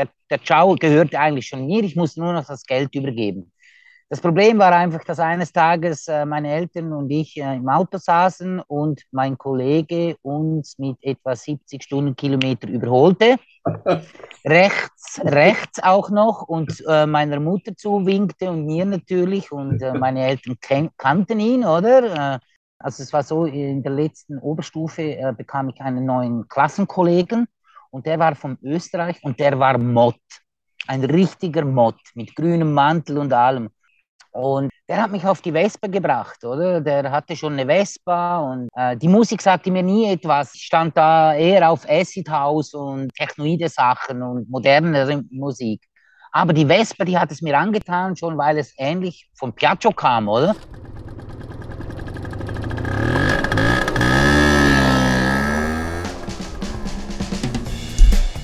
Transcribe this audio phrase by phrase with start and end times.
[0.00, 3.52] der, der Ciao gehörte eigentlich schon mir, ich musste nur noch das Geld übergeben.
[4.08, 7.96] Das Problem war einfach, dass eines Tages äh, meine Eltern und ich äh, im Auto
[7.96, 13.36] saßen und mein Kollege uns mit etwa 70 Stundenkilometer überholte.
[14.44, 20.26] rechts, rechts auch noch und äh, meiner Mutter zuwinkte und mir natürlich und äh, meine
[20.26, 20.58] Eltern
[20.96, 22.34] kannten ihn, oder?
[22.34, 22.38] Äh,
[22.80, 27.46] also es war so, in der letzten Oberstufe bekam ich einen neuen Klassenkollegen
[27.90, 30.20] und der war von Österreich und der war Mott.
[30.86, 33.68] Ein richtiger Mott mit grünem Mantel und allem.
[34.32, 36.80] Und der hat mich auf die Vespa gebracht, oder?
[36.80, 40.54] Der hatte schon eine Vespa und äh, die Musik sagte mir nie etwas.
[40.54, 45.82] Ich stand da eher auf Acid House und technoide Sachen und modernere Musik.
[46.32, 50.28] Aber die Vespa, die hat es mir angetan, schon weil es ähnlich von Piaggio kam,
[50.28, 50.54] oder?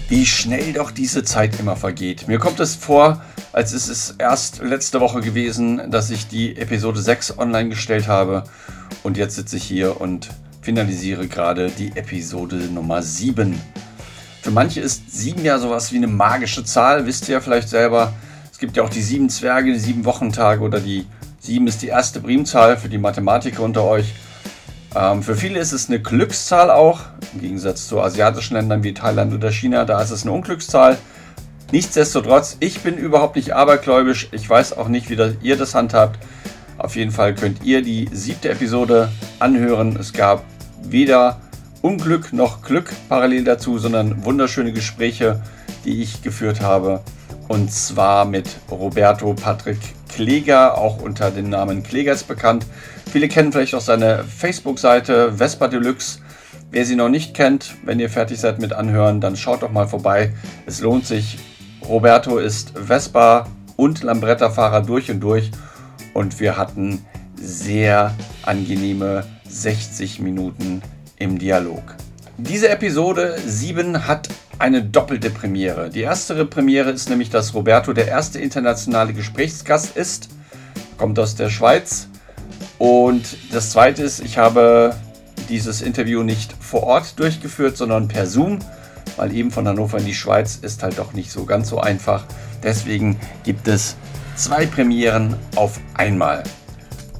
[0.09, 2.28] Wie schnell doch diese Zeit immer vergeht.
[2.28, 7.02] Mir kommt es vor, als ist es erst letzte Woche gewesen, dass ich die Episode
[7.02, 8.45] 6 online gestellt habe.
[9.02, 10.29] Und jetzt sitze ich hier und
[10.60, 13.60] finalisiere gerade die Episode Nummer 7.
[14.43, 18.13] Für manche ist 7 ja sowas wie eine magische Zahl, wisst ihr ja vielleicht selber.
[18.52, 21.04] Es gibt ja auch die sieben Zwerge, die sieben Wochentage oder die
[21.41, 24.15] 7 ist die erste Primzahl für die Mathematiker unter euch.
[24.96, 27.00] Ähm, für viele ist es eine Glückszahl auch,
[27.34, 30.96] im Gegensatz zu asiatischen Ländern wie Thailand oder China, da ist es eine Unglückszahl.
[31.70, 34.28] Nichtsdestotrotz, ich bin überhaupt nicht abergläubisch.
[34.32, 36.18] Ich weiß auch nicht, wie das, ihr das handhabt.
[36.78, 39.96] Auf jeden Fall könnt ihr die siebte Episode anhören.
[39.96, 40.44] Es gab
[40.82, 41.40] weder
[41.82, 45.42] Unglück noch Glück parallel dazu, sondern wunderschöne Gespräche,
[45.84, 47.02] die ich geführt habe.
[47.48, 52.66] Und zwar mit Roberto Patrick Kläger, auch unter dem Namen Klägers bekannt.
[53.10, 56.18] Viele kennen vielleicht auch seine Facebook-Seite Vespa Deluxe.
[56.70, 59.86] Wer sie noch nicht kennt, wenn ihr fertig seid mit Anhören, dann schaut doch mal
[59.86, 60.32] vorbei.
[60.66, 61.38] Es lohnt sich.
[61.88, 65.50] Roberto ist Vespa und Lambretta-Fahrer durch und durch.
[66.14, 67.04] Und wir hatten
[67.36, 70.82] sehr angenehme 60 Minuten
[71.16, 71.82] im Dialog.
[72.38, 75.90] Diese Episode 7 hat eine doppelte Premiere.
[75.90, 80.28] Die erste Premiere ist nämlich, dass Roberto der erste internationale Gesprächsgast ist,
[80.96, 82.08] kommt aus der Schweiz.
[82.78, 84.94] Und das zweite ist, ich habe
[85.48, 88.58] dieses Interview nicht vor Ort durchgeführt, sondern per Zoom,
[89.16, 92.24] weil eben von Hannover in die Schweiz ist halt doch nicht so ganz so einfach.
[92.62, 93.96] Deswegen gibt es
[94.34, 96.42] zwei Premieren auf einmal.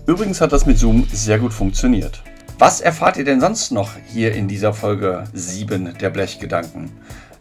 [0.06, 2.22] Übrigens hat das mit Zoom sehr gut funktioniert.
[2.58, 6.91] Was erfahrt ihr denn sonst noch hier in dieser Folge 7 der Blechgedanken?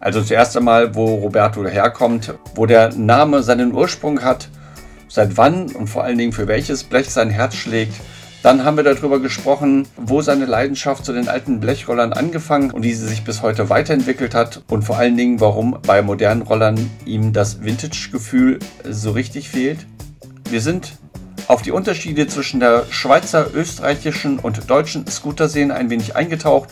[0.06, 4.50] Also zuerst einmal, wo Roberto herkommt, wo der Name seinen Ursprung hat,
[5.08, 7.96] seit wann und vor allen Dingen für welches Blech sein Herz schlägt.
[8.44, 12.94] Dann haben wir darüber gesprochen, wo seine Leidenschaft zu den alten Blechrollern angefangen und wie
[12.94, 17.34] sie sich bis heute weiterentwickelt hat und vor allen Dingen, warum bei modernen Rollern ihm
[17.34, 19.88] das Vintage-Gefühl so richtig fehlt.
[20.52, 21.00] Wir sind
[21.48, 26.70] auf die Unterschiede zwischen der Schweizer, österreichischen und deutschen Scooter-Szene ein wenig eingetaucht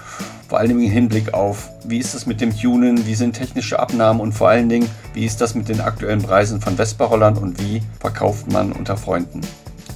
[0.54, 4.20] vor Dingen im Hinblick auf, wie ist es mit dem Tunen, wie sind technische Abnahmen
[4.20, 7.82] und vor allen Dingen, wie ist das mit den aktuellen Preisen von Vespa-Rollern und wie
[8.00, 9.42] verkauft man unter Freunden.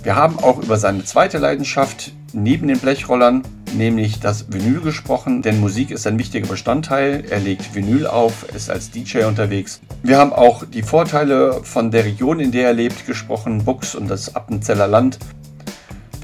[0.02, 3.44] Wir haben auch über seine zweite Leidenschaft neben den Blechrollern,
[3.76, 7.26] nämlich das Vinyl gesprochen, denn Musik ist ein wichtiger Bestandteil.
[7.30, 9.80] Er legt Vinyl auf, ist als DJ unterwegs.
[10.02, 14.08] Wir haben auch die Vorteile von der Region, in der er lebt, gesprochen, Buchs und
[14.08, 15.20] das Appenzeller Land.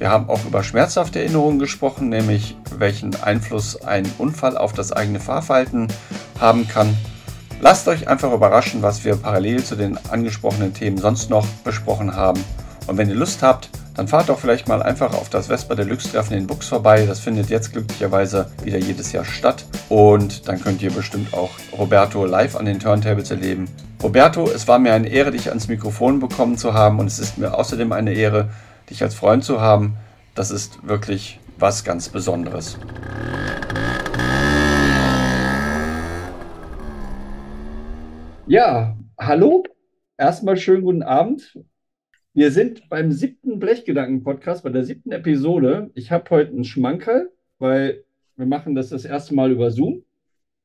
[0.03, 5.21] Wir haben auch über schmerzhafte Erinnerungen gesprochen, nämlich welchen Einfluss ein Unfall auf das eigene
[5.21, 5.87] Fahrverhalten
[6.41, 6.93] haben kann.
[7.61, 12.43] Lasst euch einfach überraschen, was wir parallel zu den angesprochenen Themen sonst noch besprochen haben.
[12.85, 16.11] Und wenn ihr Lust habt, dann fahrt doch vielleicht mal einfach auf das Vespa Deluxe
[16.11, 17.05] Treffen in Bux vorbei.
[17.05, 19.63] Das findet jetzt glücklicherweise wieder jedes Jahr statt.
[19.87, 23.69] Und dann könnt ihr bestimmt auch Roberto live an den Turntables erleben.
[24.03, 26.99] Roberto, es war mir eine Ehre, dich ans Mikrofon bekommen zu haben.
[26.99, 28.49] Und es ist mir außerdem eine Ehre,
[28.93, 29.97] dich als Freund zu haben,
[30.35, 32.77] das ist wirklich was ganz Besonderes.
[38.45, 39.63] Ja, hallo.
[40.17, 41.59] Erstmal schönen guten Abend.
[42.33, 45.89] Wir sind beim siebten Blechgedanken-Podcast, bei der siebten Episode.
[45.95, 48.03] Ich habe heute einen Schmankerl, weil
[48.35, 50.03] wir machen das das erste Mal über Zoom.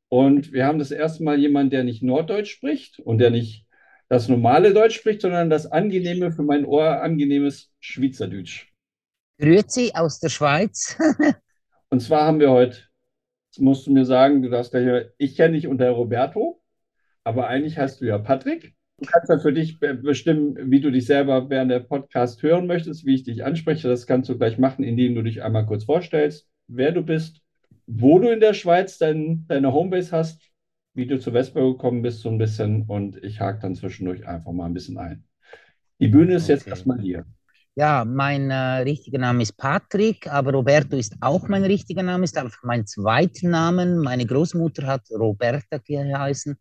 [0.09, 3.68] Und wir haben das erste Mal jemanden, der nicht Norddeutsch spricht und der nicht
[4.09, 8.67] das normale Deutsch spricht, sondern das angenehme, für mein Ohr angenehmes Schweizerdeutsch.
[9.39, 10.97] Grüezi aus der Schweiz.
[11.91, 12.79] Und zwar haben wir heute,
[13.53, 16.61] das musst du mir sagen, du darfst gleich, ich kenne dich unter Roberto,
[17.25, 18.75] aber eigentlich heißt du ja Patrick.
[19.01, 23.07] Du kannst dann für dich bestimmen, wie du dich selber während der Podcast hören möchtest,
[23.07, 23.89] wie ich dich anspreche.
[23.89, 27.41] Das kannst du gleich machen, indem du dich einmal kurz vorstellst, wer du bist,
[27.87, 30.48] wo du in der Schweiz dein, deine Homebase hast,
[30.99, 32.83] wie du zu Vespa gekommen bist, so ein bisschen.
[32.83, 35.25] Und ich hake dann zwischendurch einfach mal ein bisschen ein.
[36.01, 36.55] Die Bühne ist okay.
[36.55, 37.25] jetzt erstmal dir.
[37.77, 42.37] Ja, mein äh, richtiger Name ist Patrick, aber Roberto ist auch mein richtiger Name, ist
[42.37, 43.87] einfach mein zweiter Name.
[43.87, 46.59] Meine Großmutter hat Roberta geheißen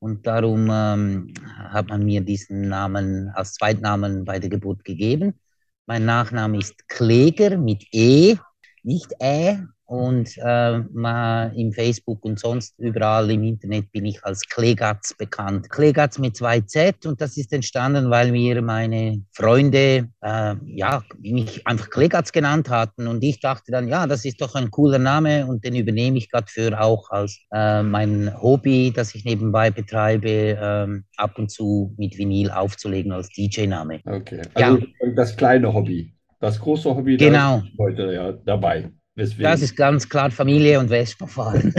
[0.00, 5.40] und darum ähm, hat man mir diesen Namen als Zweitnamen bei der Geburt gegeben.
[5.86, 8.36] Mein Nachname ist Kläger mit E,
[8.82, 14.42] nicht Ä, und äh, mal im Facebook und sonst überall im Internet bin ich als
[14.42, 15.70] Klegatz bekannt.
[15.70, 21.66] Klegatz mit zwei Z und das ist entstanden, weil mir meine Freunde äh, ja, mich
[21.66, 25.46] einfach Klegatz genannt hatten und ich dachte dann, ja, das ist doch ein cooler Name
[25.46, 30.58] und den übernehme ich gerade für auch als äh, mein Hobby, das ich nebenbei betreibe,
[30.60, 34.00] ähm, ab und zu mit Vinyl aufzulegen als DJ-Name.
[34.04, 35.12] Okay, also ja.
[35.16, 36.12] das kleine Hobby.
[36.40, 37.62] Das große Hobby genau.
[37.78, 38.90] heute ja dabei.
[39.18, 39.42] Deswegen.
[39.42, 41.74] Das ist ganz klar Familie und Vespa-Fahren.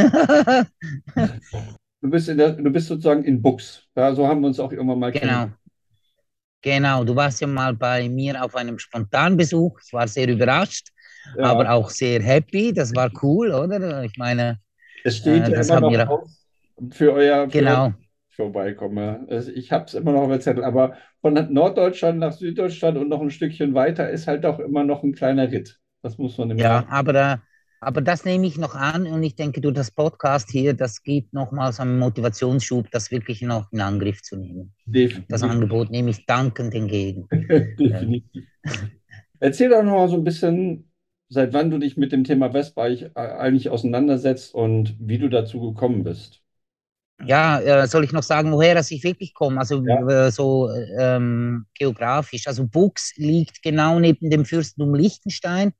[2.01, 3.87] du, bist der, du bist sozusagen in Bux.
[3.95, 5.47] Ja, so haben wir uns auch irgendwann mal Genau.
[6.61, 9.79] Genau, du warst ja mal bei mir auf einem Spontanbesuch.
[9.85, 10.89] Ich war sehr überrascht,
[11.37, 11.45] ja.
[11.45, 12.73] aber auch sehr happy.
[12.73, 14.03] Das war cool, oder?
[14.03, 14.59] Ich meine,
[15.05, 16.29] es steht äh, das immer noch auf
[16.91, 17.93] für euer für genau.
[18.29, 19.25] vorbeikomme.
[19.29, 23.09] Also ich habe es immer noch auf der Zettel, aber von Norddeutschland nach Süddeutschland und
[23.09, 25.79] noch ein Stückchen weiter ist halt auch immer noch ein kleiner Ritt.
[26.01, 26.59] Das muss man immer.
[26.61, 27.37] Ja, aber, äh,
[27.81, 31.33] aber das nehme ich noch an und ich denke, durch das Podcast hier, das gibt
[31.33, 34.73] nochmals einen Motivationsschub, das wirklich noch in Angriff zu nehmen.
[34.85, 35.27] Definitiv.
[35.29, 37.27] Das Angebot nehme ich dankend entgegen.
[37.31, 38.45] Definitiv.
[39.39, 40.91] Erzähl doch noch mal so ein bisschen,
[41.29, 46.03] seit wann du dich mit dem Thema äh, eigentlich auseinandersetzt und wie du dazu gekommen
[46.03, 46.41] bist.
[47.25, 49.59] Ja, äh, soll ich noch sagen, woher das ich wirklich komme?
[49.59, 50.27] Also ja.
[50.27, 52.47] äh, so ähm, geografisch.
[52.47, 55.73] Also Bux liegt genau neben dem Fürstentum Liechtenstein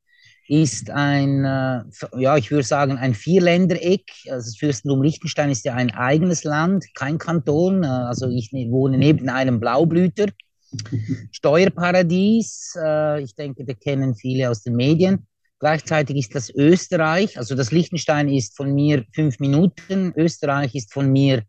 [0.50, 1.84] ist ein, äh,
[2.18, 4.12] ja, ich würde sagen, ein Vierländereck.
[4.30, 7.84] Also das Fürstentum Liechtenstein ist ja ein eigenes Land, kein Kanton.
[7.84, 10.28] Äh, also ich ne, wohne neben einem Blaublüter.
[11.32, 15.28] Steuerparadies, äh, ich denke, da kennen viele aus den Medien.
[15.60, 21.12] Gleichzeitig ist das Österreich, also das Liechtenstein ist von mir fünf Minuten, Österreich ist von
[21.12, 21.44] mir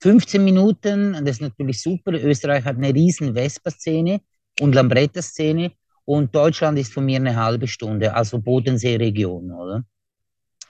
[0.00, 1.12] 15 Minuten.
[1.12, 2.12] Das ist natürlich super.
[2.12, 4.20] Österreich hat eine riesen Vespa-Szene
[4.60, 5.72] und Lambretta-Szene.
[6.08, 9.84] Und Deutschland ist von mir eine halbe Stunde, also Bodenseeregion, oder?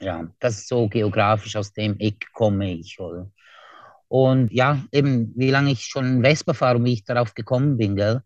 [0.00, 3.30] Ja, das ist so geografisch, aus dem Eck komme ich, oder?
[4.08, 7.94] Und ja, eben, wie lange ich schon Vespa fahre und wie ich darauf gekommen bin,
[7.94, 8.20] gell?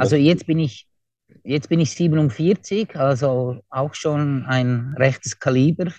[0.00, 0.88] Also jetzt bin ich,
[1.44, 5.92] jetzt bin ich 47, also auch schon ein rechtes Kaliber.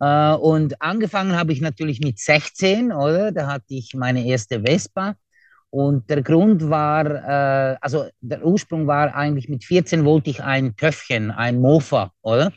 [0.00, 3.30] Äh, und angefangen habe ich natürlich mit 16, oder?
[3.30, 5.16] Da hatte ich meine erste Vespa.
[5.70, 10.76] Und der Grund war, äh, also der Ursprung war eigentlich mit 14 wollte ich ein
[10.76, 12.52] Töffchen, ein Mofa, oder?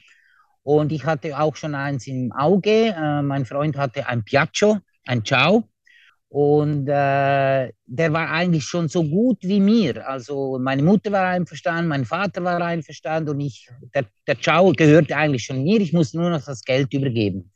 [0.64, 2.94] Und ich hatte auch schon eins im Auge.
[2.96, 5.68] Äh, mein Freund hatte ein Piaggio, ein Ciao.
[6.30, 10.08] Und äh, der war eigentlich schon so gut wie mir.
[10.08, 15.18] Also meine Mutter war einverstanden, mein Vater war einverstanden und ich, der, der Ciao gehörte
[15.18, 15.82] eigentlich schon mir.
[15.82, 17.52] Ich musste nur noch das Geld übergeben.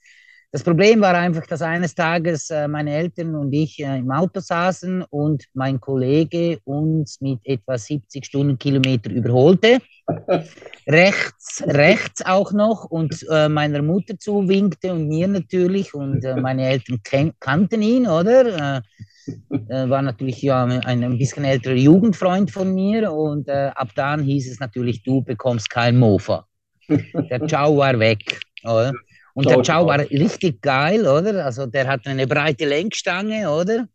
[0.54, 4.40] Das Problem war einfach, dass eines Tages äh, meine Eltern und ich äh, im Auto
[4.40, 9.80] saßen und mein Kollege uns mit etwa 70 Stundenkilometer überholte.
[10.88, 16.70] rechts, rechts auch noch und äh, meiner Mutter zuwinkte und mir natürlich und äh, meine
[16.70, 17.02] Eltern
[17.40, 18.78] kannten ihn, oder?
[18.78, 24.22] Äh, war natürlich ja ein, ein bisschen älterer Jugendfreund von mir und äh, ab dann
[24.22, 26.46] hieß es natürlich, du bekommst kein Mofa.
[26.88, 28.40] Der Ciao war weg.
[28.64, 28.94] Oder?
[29.34, 31.44] Und der Ciao war richtig geil, oder?
[31.44, 33.88] Also der hat eine breite Lenkstange, oder?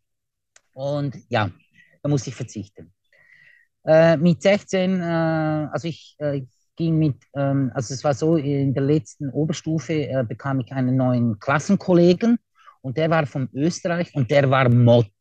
[0.73, 1.49] Und ja,
[2.01, 2.93] da musste ich verzichten.
[3.85, 5.03] Äh, mit 16, äh,
[5.71, 6.41] also ich äh,
[6.75, 10.97] ging mit, ähm, also es war so, in der letzten Oberstufe äh, bekam ich einen
[10.97, 12.37] neuen Klassenkollegen
[12.81, 15.11] und der war von Österreich und der war Mott,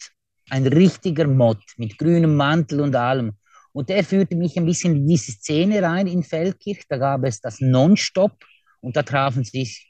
[0.51, 3.33] ein richtiger Mott mit grünem Mantel und allem.
[3.73, 6.85] Und der führte mich ein bisschen in diese Szene rein in Feldkirch.
[6.89, 8.33] Da gab es das Nonstop
[8.81, 9.88] und da trafen sich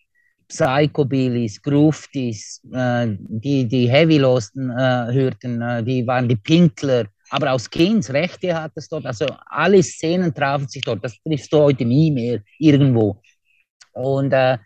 [0.49, 7.69] Psychobillies, Gruftis, äh, die, die Heavylosten äh, hörten, äh, die waren die Pinkler, aber aus
[7.71, 11.85] Skins, Rechte hat es dort, also alle Szenen trafen sich dort, das triffst du heute
[11.85, 13.21] nie mehr irgendwo.
[13.93, 14.59] Und äh,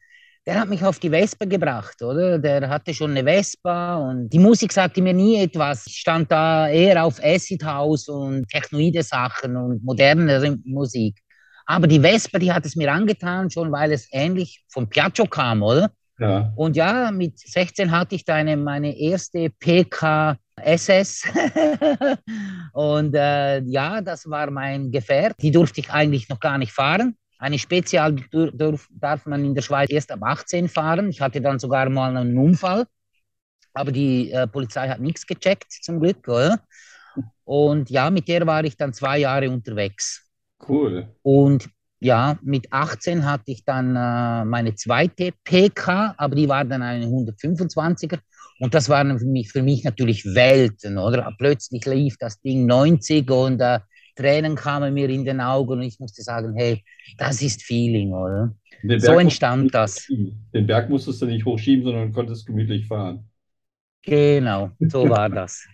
[0.44, 2.38] der hat mich auf die Vespa gebracht, oder?
[2.38, 5.86] Der hatte schon eine Vespa und die Musik sagte mir nie etwas.
[5.86, 11.21] Ich stand da eher auf Acid House und technoide Sachen und modernere Musik.
[11.66, 15.62] Aber die Vespa, die hat es mir angetan, schon weil es ähnlich von Piaggio kam,
[15.62, 15.90] oder?
[16.18, 16.52] Ja.
[16.56, 21.24] Und ja, mit 16 hatte ich dann meine erste PK SS.
[22.72, 25.34] und äh, ja, das war mein Gefährt.
[25.40, 27.16] Die durfte ich eigentlich noch gar nicht fahren.
[27.38, 28.14] Eine Spezial
[28.92, 31.10] darf man in der Schweiz erst ab 18 fahren.
[31.10, 32.86] Ich hatte dann sogar mal einen Unfall
[33.74, 36.28] Aber die äh, Polizei hat nichts gecheckt, zum Glück.
[36.28, 36.60] Oder?
[37.44, 40.24] Und ja, mit der war ich dann zwei Jahre unterwegs.
[40.66, 41.08] Cool.
[41.22, 41.68] Und
[42.00, 47.06] ja, mit 18 hatte ich dann äh, meine zweite PK, aber die war dann eine
[47.06, 48.18] 125er.
[48.58, 51.32] Und das waren für mich, für mich natürlich Welten, oder?
[51.38, 53.80] Plötzlich lief das Ding 90 und äh,
[54.14, 56.82] Tränen kamen mir in den Augen und ich musste sagen, hey,
[57.16, 58.54] das ist Feeling, oder?
[58.98, 60.06] So entstand das.
[60.08, 63.28] Den Berg musstest du nicht hochschieben, sondern konntest gemütlich fahren.
[64.02, 65.64] Genau, so war das.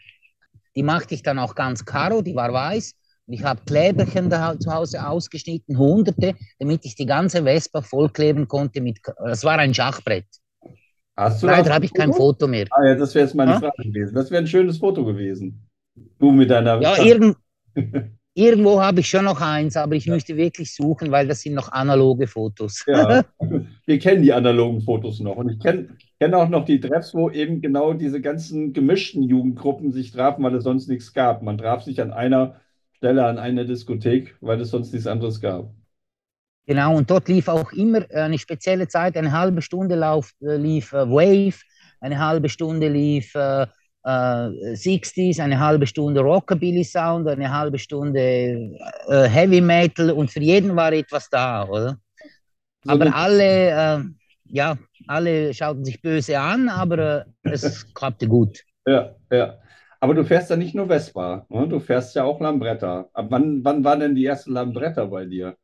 [0.76, 2.94] Die machte ich dann auch ganz karo, die war weiß.
[3.30, 8.80] Ich habe Kleberchen da zu Hause ausgeschnitten, hunderte, damit ich die ganze Vespa vollkleben konnte.
[8.80, 10.26] Mit, das war ein Schachbrett.
[11.16, 12.66] Hast du Leider habe ich kein Foto mehr.
[12.70, 13.58] Ah ja, das wäre jetzt meine ha?
[13.58, 14.14] Frage gewesen.
[14.14, 15.68] Das wäre ein schönes Foto gewesen.
[16.18, 16.80] Du mit deiner.
[16.80, 17.36] Ja, irgend,
[18.38, 20.14] Irgendwo habe ich schon noch eins, aber ich ja.
[20.14, 22.84] möchte wirklich suchen, weil das sind noch analoge Fotos.
[22.86, 23.24] Ja,
[23.86, 25.34] wir kennen die analogen Fotos noch.
[25.34, 25.88] Und ich kenne
[26.20, 30.54] kenn auch noch die Treffs, wo eben genau diese ganzen gemischten Jugendgruppen sich trafen, weil
[30.54, 31.42] es sonst nichts gab.
[31.42, 32.60] Man traf sich an einer
[32.98, 35.72] Stelle an einer Diskothek, weil es sonst nichts anderes gab.
[36.66, 40.92] Genau, und dort lief auch immer eine spezielle Zeit, eine halbe Stunde lauf, äh, lief
[40.92, 41.56] äh, Wave,
[42.00, 48.20] eine halbe Stunde lief äh, äh, 60s, eine halbe Stunde Rockabilly Sound, eine halbe Stunde
[49.08, 51.98] äh, Heavy Metal und für jeden war etwas da, oder?
[52.84, 54.04] So aber alle, äh,
[54.46, 54.76] ja,
[55.06, 58.62] alle schauten sich böse an, aber äh, es klappte gut.
[58.86, 59.56] Ja, ja.
[60.00, 61.68] Aber du fährst ja nicht nur Vespa, ne?
[61.68, 63.08] du fährst ja auch Lambretta.
[63.12, 65.56] Ab wann, wann war denn die erste Lambretta bei dir?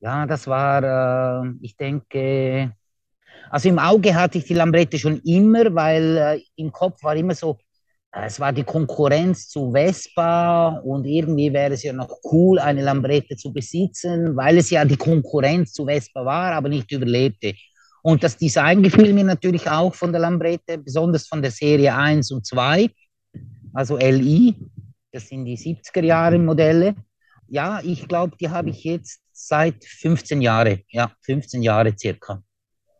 [0.00, 2.72] Ja, das war, äh, ich denke,
[3.50, 7.34] also im Auge hatte ich die Lambrette schon immer, weil äh, im Kopf war immer
[7.34, 7.58] so,
[8.12, 12.82] äh, es war die Konkurrenz zu Vespa und irgendwie wäre es ja noch cool, eine
[12.82, 17.54] Lambrette zu besitzen, weil es ja die Konkurrenz zu Vespa war, aber nicht überlebte.
[18.02, 22.30] Und das Design gefiel mir natürlich auch von der Lambrette, besonders von der Serie 1
[22.30, 22.90] und 2,
[23.76, 24.54] also LI,
[25.12, 26.94] das sind die 70er Jahre Modelle.
[27.48, 32.42] Ja, ich glaube, die habe ich jetzt seit 15 Jahren, ja, 15 Jahre circa.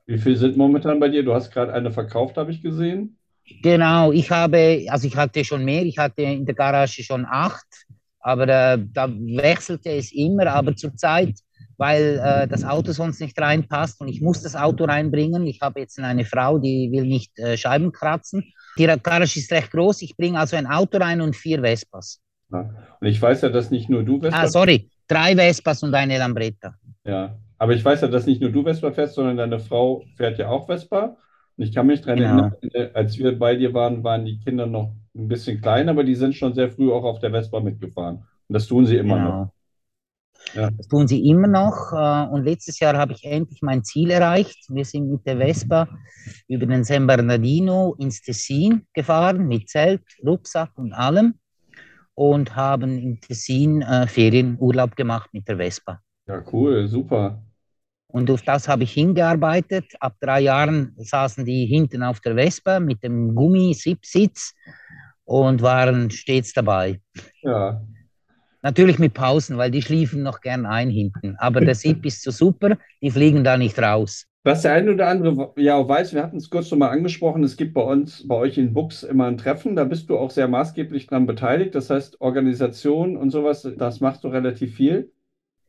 [0.06, 1.24] Wie viele sind momentan bei dir?
[1.24, 3.18] Du hast gerade eine verkauft, habe ich gesehen.
[3.62, 7.86] Genau, ich habe, also ich hatte schon mehr, ich hatte in der Garage schon acht,
[8.20, 11.34] aber äh, da wechselte es immer, aber zurzeit,
[11.78, 15.46] weil äh, das Auto sonst nicht reinpasst und ich muss das Auto reinbringen.
[15.46, 18.52] Ich habe jetzt eine Frau, die will nicht äh, Scheiben kratzen.
[18.78, 22.20] Die Garage ist recht groß, ich bringe also ein Auto rein und vier Vespas.
[22.52, 22.70] Ja.
[23.00, 24.40] Und ich weiß ja, dass nicht nur du Vespas...
[24.40, 26.74] Ah, sorry, drei Vespas und eine Lambretta.
[27.04, 30.38] Ja, aber ich weiß ja, dass nicht nur du Vespa fährst, sondern deine Frau fährt
[30.38, 31.16] ja auch Vespa.
[31.56, 32.50] Und ich kann mich daran genau.
[32.62, 36.14] erinnern, als wir bei dir waren, waren die Kinder noch ein bisschen klein, aber die
[36.14, 38.16] sind schon sehr früh auch auf der Vespa mitgefahren.
[38.48, 39.30] Und das tun sie immer genau.
[39.30, 39.52] noch.
[40.54, 40.70] Ja.
[40.70, 41.92] Das tun sie immer noch.
[41.92, 44.66] Äh, und letztes Jahr habe ich endlich mein Ziel erreicht.
[44.68, 45.88] Wir sind mit der Vespa
[46.48, 51.34] über den San Bernardino ins Tessin gefahren, mit Zelt, Rucksack und allem.
[52.14, 56.00] Und haben im Tessin äh, Ferienurlaub gemacht mit der Vespa.
[56.26, 57.42] Ja, cool, super.
[58.08, 59.92] Und auf das habe ich hingearbeitet.
[60.00, 64.54] Ab drei Jahren saßen die hinten auf der Vespa mit dem Gummi-Sitz
[65.24, 67.00] und waren stets dabei.
[67.42, 67.82] Ja.
[68.66, 71.36] Natürlich mit Pausen, weil die schliefen noch gern ein hinten.
[71.38, 74.26] Aber der Sip ist so super, die fliegen da nicht raus.
[74.42, 77.44] Was der eine oder andere ja auch weiß, wir hatten es kurz schon mal angesprochen,
[77.44, 80.32] es gibt bei uns, bei euch in Bux immer ein Treffen, da bist du auch
[80.32, 81.76] sehr maßgeblich dran beteiligt.
[81.76, 85.12] Das heißt, Organisation und sowas, das machst du relativ viel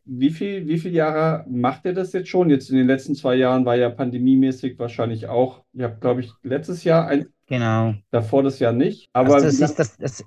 [0.07, 2.49] wie viel, wie viele Jahre macht ihr das jetzt schon?
[2.49, 6.31] Jetzt in den letzten zwei Jahren war ja pandemiemäßig wahrscheinlich auch, ihr habt, glaube ich,
[6.43, 7.93] letztes Jahr ein, genau.
[8.09, 9.09] davor das Jahr nicht.
[9.13, 10.23] Aber also das ist das, das,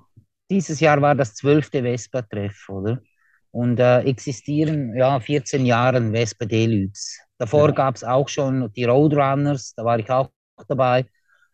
[0.51, 3.01] dieses Jahr war das zwölfte Vespa-Treff, oder?
[3.51, 7.19] Und äh, existieren ja 14 Jahre Vespa Deluxe.
[7.37, 7.75] Davor ja.
[7.75, 10.29] gab es auch schon die Roadrunners, da war ich auch
[10.67, 11.05] dabei.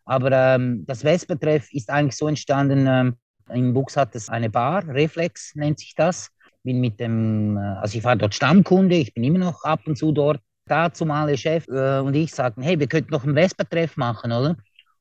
[0.06, 3.16] Aber ähm, das Vespa-Treff ist eigentlich so entstanden, ähm,
[3.50, 6.30] in Bux hat es eine Bar, Reflex nennt sich das
[6.68, 9.98] bin mit dem, äh, also ich war dort Stammkunde, ich bin immer noch ab und
[9.98, 10.40] zu dort.
[10.66, 14.58] Da zumale Chef äh, und ich sagten, hey, wir könnten noch einen Vespa-Treff machen, oder?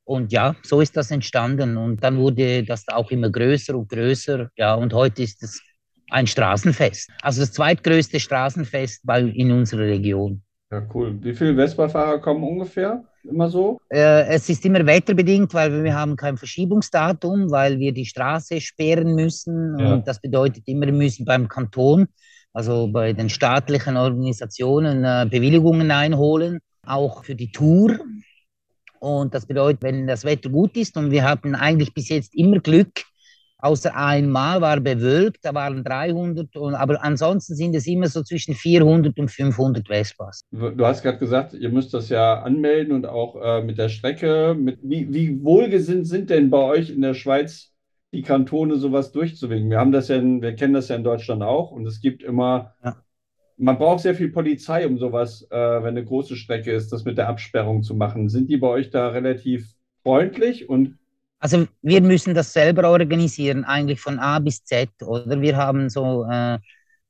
[0.07, 1.75] Und ja, so ist das entstanden.
[1.75, 4.49] Und dann wurde das auch immer größer und größer.
[4.55, 5.61] Ja, und heute ist es
[6.09, 7.09] ein Straßenfest.
[7.21, 10.41] Also das zweitgrößte Straßenfest bei, in unserer Region.
[10.71, 11.17] Ja, cool.
[11.21, 13.03] Wie viele Vespa-Fahrer kommen ungefähr?
[13.27, 13.79] immer so?
[13.89, 19.15] Äh, es ist immer wetterbedingt, weil wir haben kein Verschiebungsdatum, weil wir die Straße sperren
[19.15, 19.77] müssen.
[19.77, 19.93] Ja.
[19.93, 22.07] Und das bedeutet immer, wir müssen beim Kanton,
[22.53, 27.99] also bei den staatlichen Organisationen, äh, Bewilligungen einholen, auch für die Tour.
[28.99, 32.59] Und das bedeutet, wenn das Wetter gut ist, und wir hatten eigentlich bis jetzt immer
[32.59, 32.91] Glück,
[33.59, 38.53] Außer einmal war bewölkt, da waren 300, und, aber ansonsten sind es immer so zwischen
[38.53, 40.41] 400 und 500 Vespas.
[40.51, 44.55] Du hast gerade gesagt, ihr müsst das ja anmelden und auch äh, mit der Strecke.
[44.57, 47.73] Mit, wie, wie wohlgesinnt sind denn bei euch in der Schweiz
[48.13, 49.71] die Kantone, sowas durchzuwinken?
[49.71, 52.21] Wir haben das ja, in, wir kennen das ja in Deutschland auch und es gibt
[52.21, 52.95] immer, ja.
[53.57, 57.17] Man braucht sehr viel Polizei, um sowas, äh, wenn eine große Strecke ist, das mit
[57.17, 58.29] der Absperrung zu machen.
[58.29, 59.67] Sind die bei euch da relativ
[60.03, 60.97] freundlich und
[61.39, 65.39] also wir müssen das selber organisieren, eigentlich von A bis Z, oder?
[65.39, 66.57] Wir haben so äh,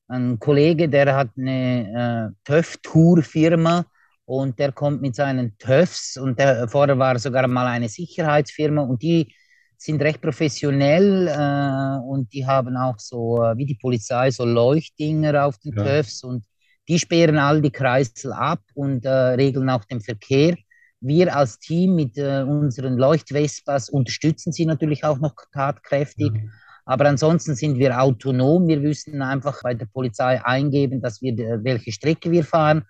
[0.10, 3.86] einen Kollege, der hat eine äh, TÜV-Tour-Firma
[4.25, 9.01] und der kommt mit seinen TÜVs und der, vorher war sogar mal eine Sicherheitsfirma und
[9.01, 9.34] die
[9.77, 15.46] sind recht professionell äh, und die haben auch so, äh, wie die Polizei, so Leuchtdinger
[15.46, 15.84] auf den ja.
[15.84, 16.46] TÜVs und
[16.88, 20.55] die sperren all die Kreisel ab und äh, regeln auch den Verkehr
[21.00, 26.31] wir als Team mit äh, unseren Leuchtvespas unterstützen sie natürlich auch noch tatkräftig.
[26.31, 26.51] Mhm.
[26.86, 28.67] Aber ansonsten sind wir autonom.
[28.67, 32.86] Wir müssen einfach bei der Polizei eingeben, dass wir äh, welche Strecke wir fahren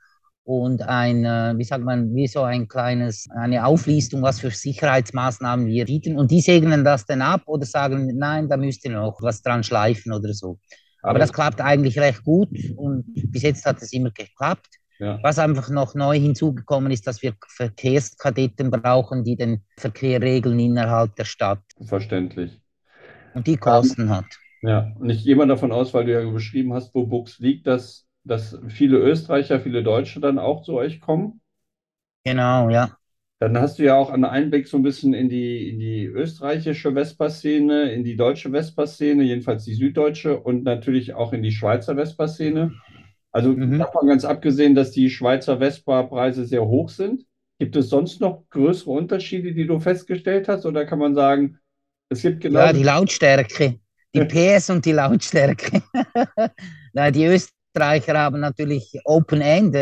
[0.47, 5.67] und ein, äh, wie sagt man, wie so ein kleines, eine Auflistung, was für Sicherheitsmaßnahmen
[5.67, 6.17] wir bieten.
[6.17, 9.61] Und die segnen das dann ab oder sagen, nein, da müsst ihr noch was dran
[9.61, 10.57] schleifen oder so.
[11.01, 14.69] Aber das klappt eigentlich recht gut und bis jetzt hat es immer geklappt.
[14.99, 15.19] Ja.
[15.21, 21.13] Was einfach noch neu hinzugekommen ist, dass wir Verkehrskadetten brauchen, die den Verkehr regeln innerhalb
[21.17, 21.59] der Stadt.
[21.85, 22.57] Verständlich.
[23.33, 24.25] Und die Kosten um, hat.
[24.61, 27.67] Ja, und ich gehe mal davon aus, weil du ja beschrieben hast, wo Bux liegt,
[27.67, 31.41] dass, dass viele Österreicher, viele Deutsche dann auch zu euch kommen.
[32.23, 32.97] Genau, ja.
[33.39, 36.93] Dann hast du ja auch einen Einblick so ein bisschen in die, in die österreichische
[36.93, 42.73] Vespa-Szene, in die deutsche Vespa-Szene, jedenfalls die süddeutsche und natürlich auch in die Schweizer Vespa-Szene.
[43.31, 43.77] Also mhm.
[43.77, 47.25] davon ganz abgesehen, dass die Schweizer Vespa-Preise sehr hoch sind.
[47.59, 50.65] Gibt es sonst noch größere Unterschiede, die du festgestellt hast?
[50.65, 51.59] Oder kann man sagen,
[52.09, 52.59] es gibt genau.
[52.59, 53.79] Ja, die Lautstärke.
[54.15, 55.83] Die PS und die Lautstärke.
[56.93, 59.75] Na, die Österreicher haben natürlich Open End.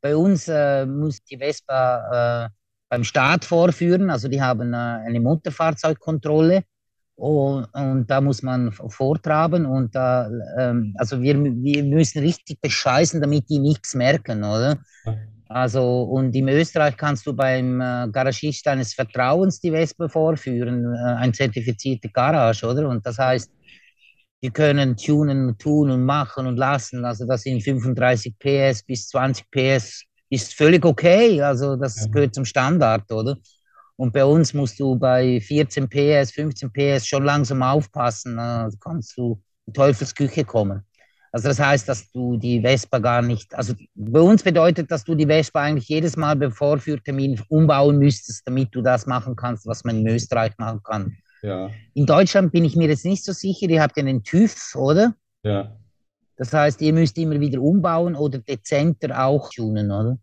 [0.00, 2.48] Bei uns äh, muss die Vespa äh,
[2.88, 4.10] beim Staat vorführen.
[4.10, 6.62] Also die haben äh, eine Motorfahrzeugkontrolle.
[7.14, 13.20] Und, und, da muss man vortraben und da, ähm, also wir, wir müssen richtig bescheißen,
[13.20, 14.78] damit die nichts merken, oder?
[15.48, 20.98] Also, und in Österreich kannst du beim äh, Garagist deines Vertrauens die Vespa vorführen, äh,
[20.98, 22.88] ein zertifizierte Garage, oder?
[22.88, 23.52] Und das heißt,
[24.42, 27.04] die können tunen, tun und machen und lassen.
[27.04, 31.40] Also, das sind 35 PS bis 20 PS ist völlig okay.
[31.42, 33.36] Also, das gehört zum Standard, oder?
[33.96, 39.16] Und bei uns musst du bei 14 PS, 15 PS schon langsam aufpassen, also kannst
[39.16, 40.82] du in Teufelsküche kommen.
[41.30, 45.14] Also das heißt, dass du die Vespa gar nicht, also bei uns bedeutet, dass du
[45.14, 49.82] die Vespa eigentlich jedes Mal beim Vorführtermin umbauen müsstest, damit du das machen kannst, was
[49.84, 51.16] man in Österreich machen kann.
[51.42, 51.70] Ja.
[51.94, 55.14] In Deutschland bin ich mir jetzt nicht so sicher, ihr habt ja einen TÜV, oder?
[55.42, 55.76] Ja.
[56.36, 60.18] Das heißt, ihr müsst immer wieder umbauen oder dezenter auch tunen, oder?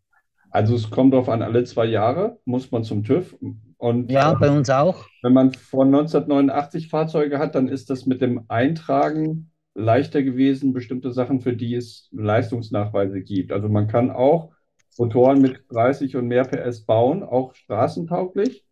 [0.52, 3.38] Also es kommt darauf an, alle zwei Jahre muss man zum TÜV.
[3.78, 5.06] Und ja, bei uns auch.
[5.22, 11.12] Wenn man von 1989 Fahrzeuge hat, dann ist das mit dem Eintragen leichter gewesen, bestimmte
[11.12, 13.52] Sachen, für die es Leistungsnachweise gibt.
[13.52, 14.52] Also man kann auch
[14.98, 18.66] Motoren mit 30 und mehr PS bauen, auch straßentauglich.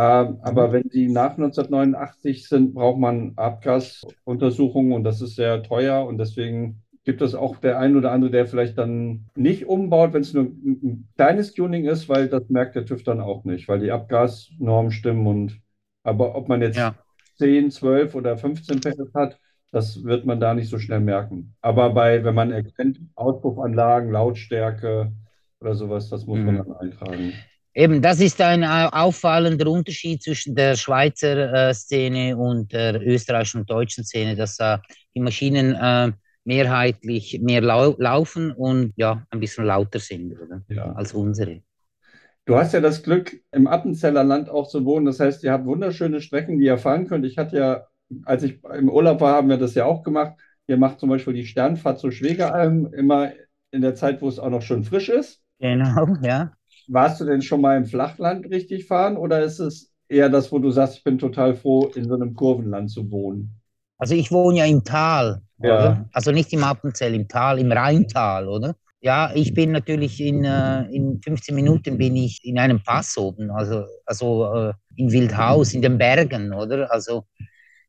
[0.00, 0.72] Ähm, aber mhm.
[0.72, 6.80] wenn die nach 1989 sind, braucht man Abgasuntersuchungen und das ist sehr teuer und deswegen
[7.04, 10.44] gibt es auch der ein oder andere, der vielleicht dann nicht umbaut, wenn es nur
[10.44, 14.90] ein, kleines Tuning ist, weil das merkt der TÜV dann auch nicht, weil die Abgasnormen
[14.90, 15.60] stimmen und
[16.02, 16.94] aber ob man jetzt ja.
[17.36, 19.38] 10, 12 oder 15 PS hat,
[19.70, 21.54] das wird man da nicht so schnell merken.
[21.60, 25.12] Aber bei, wenn man erkennt, Auspuffanlagen, Lautstärke
[25.60, 26.46] oder sowas, das muss mhm.
[26.46, 27.34] man dann eintragen.
[27.74, 33.70] Eben, das ist ein auffallender Unterschied zwischen der Schweizer äh, Szene und der österreichischen und
[33.70, 34.78] deutschen Szene, dass äh,
[35.14, 36.12] die Maschinen äh,
[36.44, 40.62] mehrheitlich mehr lau laufen und ja, ein bisschen lauter sind oder?
[40.68, 40.92] Ja.
[40.92, 41.62] als unsere.
[42.44, 45.06] Du hast ja das Glück, im Appenzeller Land auch zu wohnen.
[45.06, 47.24] Das heißt, ihr habt wunderschöne Strecken, die ihr fahren könnt.
[47.24, 47.86] Ich hatte ja,
[48.24, 50.34] als ich im Urlaub war, haben wir das ja auch gemacht.
[50.66, 53.30] Ihr macht zum Beispiel die Sternfahrt zu Schwegealm immer
[53.70, 55.42] in der Zeit, wo es auch noch schön frisch ist.
[55.60, 56.52] Genau, ja.
[56.88, 60.58] Warst du denn schon mal im Flachland richtig fahren oder ist es eher das, wo
[60.58, 63.60] du sagst, ich bin total froh, in so einem Kurvenland zu wohnen?
[63.98, 66.06] Also ich wohne ja im Tal, ja.
[66.12, 68.74] Also nicht im Appenzell, im Tal, im Rheintal, oder?
[69.02, 73.50] Ja, ich bin natürlich in, äh, in 15 Minuten bin ich in einem Pass oben,
[73.50, 76.90] also, also äh, in Wildhaus, in den Bergen, oder?
[76.92, 77.24] Also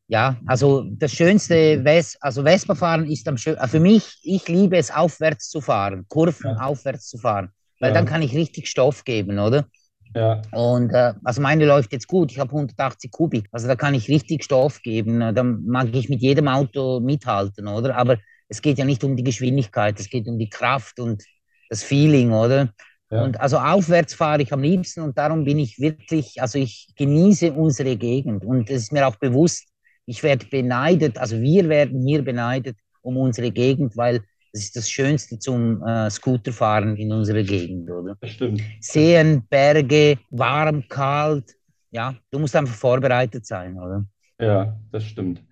[0.08, 4.76] ja, also das Schönste, Wes also Vespa fahren ist am schönsten, für mich, ich liebe
[4.76, 6.56] es aufwärts zu fahren, Kurven ja.
[6.64, 7.50] aufwärts zu fahren,
[7.82, 7.94] weil ja.
[7.94, 9.66] dann kann ich richtig Stoff geben, oder?
[10.14, 10.40] Ja.
[10.52, 12.30] Und äh, also meine läuft jetzt gut.
[12.30, 13.48] Ich habe 180 Kubik.
[13.50, 15.34] Also da kann ich richtig Stoff geben.
[15.34, 17.96] Da mag ich mit jedem Auto mithalten, oder?
[17.96, 18.18] Aber
[18.48, 21.24] es geht ja nicht um die Geschwindigkeit, es geht um die Kraft und
[21.70, 22.72] das Feeling, oder?
[23.10, 23.24] Ja.
[23.24, 27.52] Und also aufwärts fahre ich am liebsten und darum bin ich wirklich, also ich genieße
[27.52, 29.66] unsere Gegend und es ist mir auch bewusst,
[30.06, 34.20] ich werde beneidet, also wir werden hier beneidet um unsere Gegend, weil
[34.52, 38.16] das ist das Schönste zum äh, Scooterfahren in unserer Gegend, oder?
[38.20, 38.60] Das stimmt.
[38.80, 41.56] Seen, Berge, warm, kalt.
[41.90, 44.04] Ja, du musst einfach vorbereitet sein, oder?
[44.38, 45.42] Ja, das stimmt.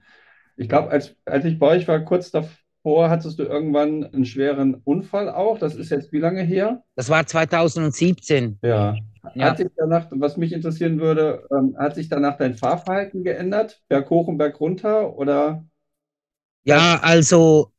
[0.56, 4.74] Ich glaube, als, als ich bei euch war, kurz davor, hattest du irgendwann einen schweren
[4.84, 5.58] Unfall auch.
[5.58, 6.82] Das ist jetzt wie lange her?
[6.94, 8.58] Das war 2017.
[8.62, 8.96] Ja.
[9.34, 9.44] ja.
[9.46, 13.80] Hat sich danach, was mich interessieren würde, ähm, hat sich danach dein Fahrverhalten geändert?
[13.88, 15.64] Berg hoch und Berg runter oder?
[16.64, 17.72] Ja, also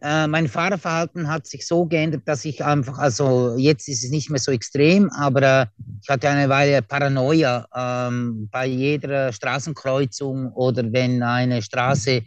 [0.00, 4.30] äh, mein Fahrerverhalten hat sich so geändert, dass ich einfach, also jetzt ist es nicht
[4.30, 5.66] mehr so extrem, aber äh,
[6.02, 12.22] ich hatte eine Weile Paranoia ähm, bei jeder Straßenkreuzung oder wenn eine Straße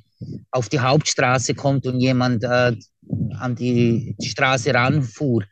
[0.51, 2.75] auf die Hauptstraße kommt und jemand äh,
[3.39, 5.43] an die Straße ranfuhr,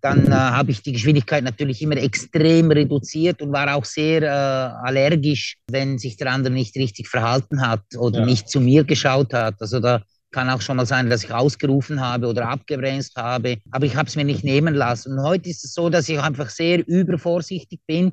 [0.00, 4.26] dann äh, habe ich die Geschwindigkeit natürlich immer extrem reduziert und war auch sehr äh,
[4.26, 8.26] allergisch, wenn sich der andere nicht richtig verhalten hat oder ja.
[8.26, 9.56] nicht zu mir geschaut hat.
[9.60, 13.86] Also da kann auch schon mal sein, dass ich ausgerufen habe oder abgebremst habe, aber
[13.86, 15.12] ich habe es mir nicht nehmen lassen.
[15.12, 18.12] Und heute ist es so, dass ich einfach sehr übervorsichtig bin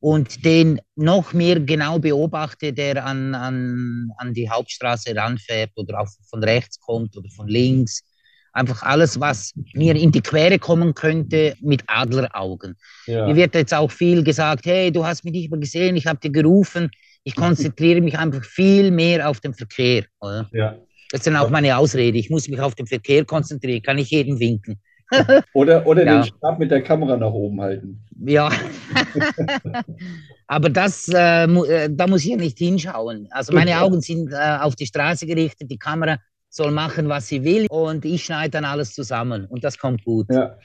[0.00, 6.08] und den noch mehr genau beobachte, der an, an, an die Hauptstraße ranfährt oder auch
[6.30, 8.04] von rechts kommt oder von links.
[8.52, 12.76] Einfach alles, was mir in die Quere kommen könnte, mit Adleraugen.
[13.06, 13.26] Ja.
[13.26, 16.20] Mir wird jetzt auch viel gesagt, hey, du hast mich nicht mehr gesehen, ich habe
[16.20, 16.90] dir gerufen.
[17.24, 20.04] Ich konzentriere mich einfach viel mehr auf den Verkehr.
[20.20, 20.48] Oder?
[20.52, 20.76] Ja.
[21.10, 22.18] Das ist dann auch meine Ausrede.
[22.18, 24.78] Ich muss mich auf den Verkehr konzentrieren, kann ich jeden winken.
[25.54, 26.20] oder oder ja.
[26.20, 28.04] den Stab mit der Kamera nach oben halten.
[28.26, 28.50] Ja.
[30.46, 33.26] Aber das, äh, äh, da muss ich ja nicht hinschauen.
[33.30, 36.18] Also meine Augen sind äh, auf die Straße gerichtet, die Kamera
[36.50, 40.26] soll machen, was sie will und ich schneide dann alles zusammen und das kommt gut.
[40.30, 40.56] Ja.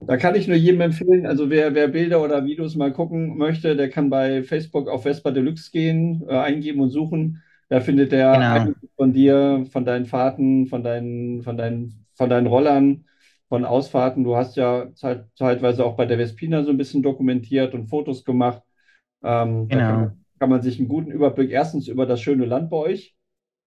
[0.00, 3.76] Da kann ich nur jedem empfehlen, also wer, wer Bilder oder Videos mal gucken möchte,
[3.76, 7.42] der kann bei Facebook auf Vespa Deluxe gehen, äh, eingeben und suchen.
[7.68, 8.74] Da findet er genau.
[8.96, 13.04] von dir, von deinen Fahrten, von deinen, von deinen, von deinen Rollern,
[13.48, 14.24] von Ausfahrten.
[14.24, 18.24] Du hast ja zeit, zeitweise auch bei der Vespina so ein bisschen dokumentiert und Fotos
[18.24, 18.62] gemacht.
[19.22, 19.80] Ähm, genau.
[19.80, 23.16] Kann, kann, man sich einen guten Überblick erstens über das schöne Land bei euch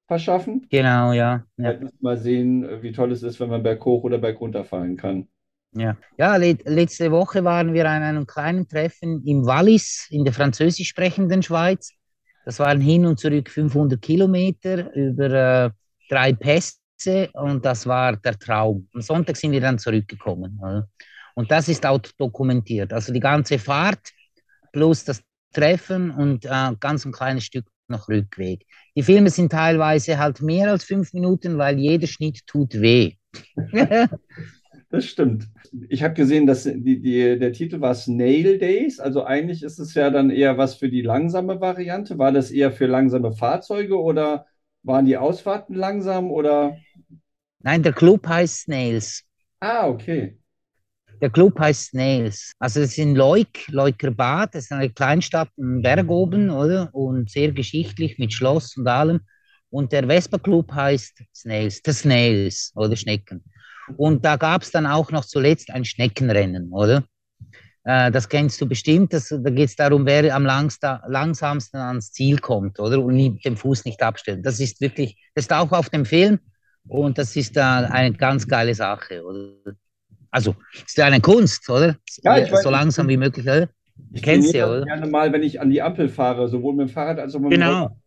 [0.07, 0.65] verschaffen.
[0.69, 1.45] Genau, ja.
[1.57, 1.75] ja.
[1.99, 5.27] Mal sehen, wie toll es ist, wenn man berghoch oder bergunter fahren kann.
[5.73, 10.33] Ja, ja le letzte Woche waren wir an einem kleinen Treffen im Wallis in der
[10.33, 11.91] französisch sprechenden Schweiz.
[12.45, 15.69] Das waren hin und zurück 500 Kilometer über äh,
[16.09, 18.87] drei Pässe und das war der Traum.
[18.93, 20.59] Am Sonntag sind wir dann zurückgekommen.
[20.61, 20.87] Oder?
[21.35, 22.91] Und das ist auch dokumentiert.
[22.91, 24.11] Also die ganze Fahrt
[24.71, 25.21] plus das
[25.53, 28.65] Treffen und äh, ganz ein kleines Stück noch Rückweg.
[28.95, 33.13] Die Filme sind teilweise halt mehr als fünf Minuten, weil jeder Schnitt tut weh.
[34.89, 35.47] Das stimmt.
[35.87, 38.99] Ich habe gesehen, dass die, die, der Titel war Snail Days.
[38.99, 42.17] Also eigentlich ist es ja dann eher was für die langsame Variante.
[42.17, 44.47] War das eher für langsame Fahrzeuge oder
[44.81, 46.75] waren die Ausfahrten langsam oder?
[47.59, 49.23] Nein, der Club heißt Snails.
[49.59, 50.39] Ah, okay.
[51.21, 52.53] Der Club heißt Snails.
[52.57, 56.89] Also es ist in Leuk, Leuker Bad, das ist eine Kleinstadt im Berg oben, oder?
[56.93, 59.19] Und sehr geschichtlich mit Schloss und allem.
[59.69, 63.43] Und der Vespa Club heißt Snails, The Snails oder Schnecken.
[63.97, 67.03] Und da gab es dann auch noch zuletzt ein Schneckenrennen, oder?
[67.83, 69.13] Äh, das kennst du bestimmt.
[69.13, 73.03] Das, da geht es darum, wer am langsta, langsamsten ans Ziel kommt, oder?
[73.03, 74.43] Und den Fuß nicht abstellen.
[74.43, 76.39] Das ist wirklich, das ist auch auf dem Film
[76.87, 79.73] und das ist da eine ganz geile Sache, oder?
[80.31, 81.95] Also, ist ja eine Kunst, oder?
[82.21, 83.67] Ja, ich weiß, so langsam wie möglich, oder?
[84.13, 84.85] Ich kennst ja, oder?
[84.85, 87.51] gerne mal, wenn ich an die Ampel fahre, sowohl mit dem Fahrrad als auch mit
[87.51, 87.97] dem Genau.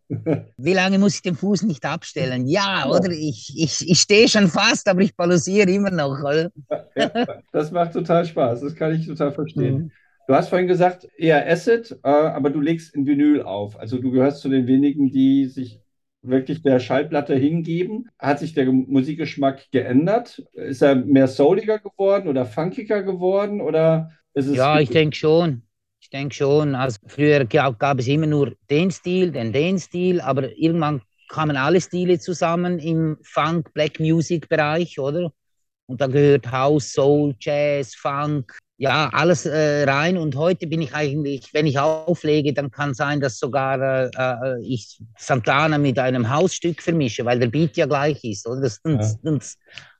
[0.57, 2.47] Wie lange muss ich den Fuß nicht abstellen?
[2.47, 3.09] Ja, oder?
[3.11, 6.51] Ich, ich, ich stehe schon fast, aber ich balanciere immer noch, oder?
[7.51, 8.61] Das macht total Spaß.
[8.61, 9.75] Das kann ich total verstehen.
[9.75, 9.91] Mhm.
[10.27, 13.77] Du hast vorhin gesagt, eher Acid, äh, aber du legst in Vinyl auf.
[13.77, 15.79] Also du gehörst zu den wenigen, die sich
[16.21, 18.09] wirklich der Schallplatte hingeben.
[18.17, 20.41] Hat sich der Musikgeschmack geändert?
[20.53, 23.59] Ist er mehr souliger geworden oder funkiger geworden?
[23.59, 25.63] Oder ist es ja, ich denke schon.
[26.03, 26.75] Ich denke schon.
[26.75, 31.79] Also früher gab es immer nur den Stil, den den Stil, aber irgendwann kamen alle
[31.79, 35.31] Stile zusammen im Funk, Black Music Bereich, oder?
[35.85, 40.17] Und da gehört House, Soul, Jazz, Funk, ja, alles äh, rein.
[40.17, 44.61] Und heute bin ich eigentlich, wenn ich auflege, dann kann sein, dass sogar äh, äh
[44.61, 48.59] ich Santana mit einem Hausstück vermische, weil der Beat ja gleich ist, oder?
[48.59, 49.39] Das, ja.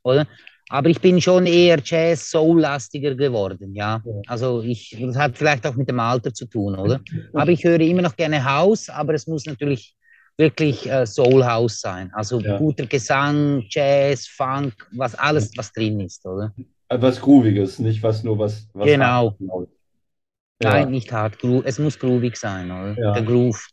[0.04, 0.28] oder?
[0.70, 4.02] Aber ich bin schon eher Jazz-Soul-lastiger geworden, ja.
[4.28, 7.02] Also ich, das hat vielleicht auch mit dem Alter zu tun, oder?
[7.34, 9.96] Aber ich höre immer noch gerne House, aber es muss natürlich
[10.38, 12.12] wirklich äh, Soul House sein.
[12.14, 12.58] Also ja.
[12.58, 16.54] guter Gesang, Jazz, Funk, was alles, was drin ist, oder?
[16.90, 18.68] Was Grooviges, nicht was nur was.
[18.74, 19.36] was genau.
[19.40, 20.70] Ja.
[20.72, 21.38] Nein, nicht hart.
[21.66, 22.96] Es muss groovig sein, oder?
[22.98, 23.14] Ja.
[23.14, 23.68] Der Groove.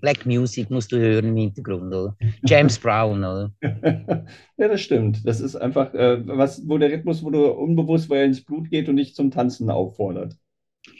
[0.00, 2.16] Black Music musst du hören im Hintergrund, oder?
[2.44, 3.52] James Brown, oder?
[4.56, 5.26] ja, das stimmt.
[5.26, 8.70] Das ist einfach, äh, was, wo der Rhythmus, wo du unbewusst, weil er ins Blut
[8.70, 10.36] geht und dich zum Tanzen auffordert.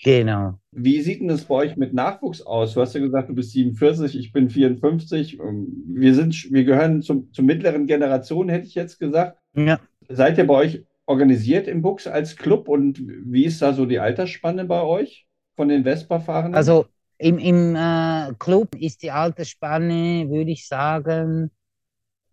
[0.04, 0.54] Genau.
[0.70, 2.74] Wie sieht denn das bei euch mit Nachwuchs aus?
[2.74, 5.38] Du hast ja gesagt, du bist 47, ich bin 54.
[5.40, 9.38] Ähm, wir, sind, wir gehören zum, zur mittleren Generation, hätte ich jetzt gesagt.
[9.54, 9.80] Ja.
[10.08, 13.98] Seid ihr bei euch organisiert im Bux als Club und wie ist da so die
[13.98, 16.54] Altersspanne bei euch von den Vespa-Fahrern?
[16.54, 16.87] Also
[17.22, 21.50] im, im äh, Club ist die Altersspanne, würde ich sagen,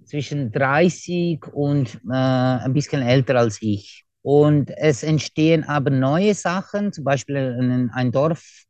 [0.03, 4.05] zwischen 30 und äh, ein bisschen älter als ich.
[4.23, 8.65] Und es entstehen aber neue Sachen, zum Beispiel ein, ein Dorf,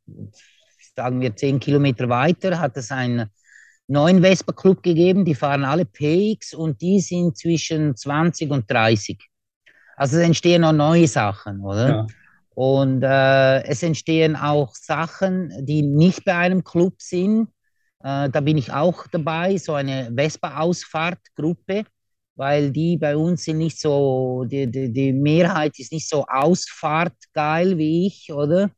[0.94, 3.30] sagen wir zehn Kilometer weiter, hat es einen
[3.88, 9.18] neuen Vespa-Club gegeben, die fahren alle PX und die sind zwischen 20 und 30.
[9.96, 11.88] Also es entstehen auch neue Sachen, oder?
[11.88, 12.06] Ja.
[12.54, 17.48] Und äh, es entstehen auch Sachen, die nicht bei einem Club sind.
[18.02, 21.84] Äh, da bin ich auch dabei, so eine Vespa-Ausfahrtgruppe
[22.40, 27.76] weil die bei uns sind nicht so, die, die, die Mehrheit ist nicht so ausfahrtgeil
[27.76, 28.70] wie ich, oder?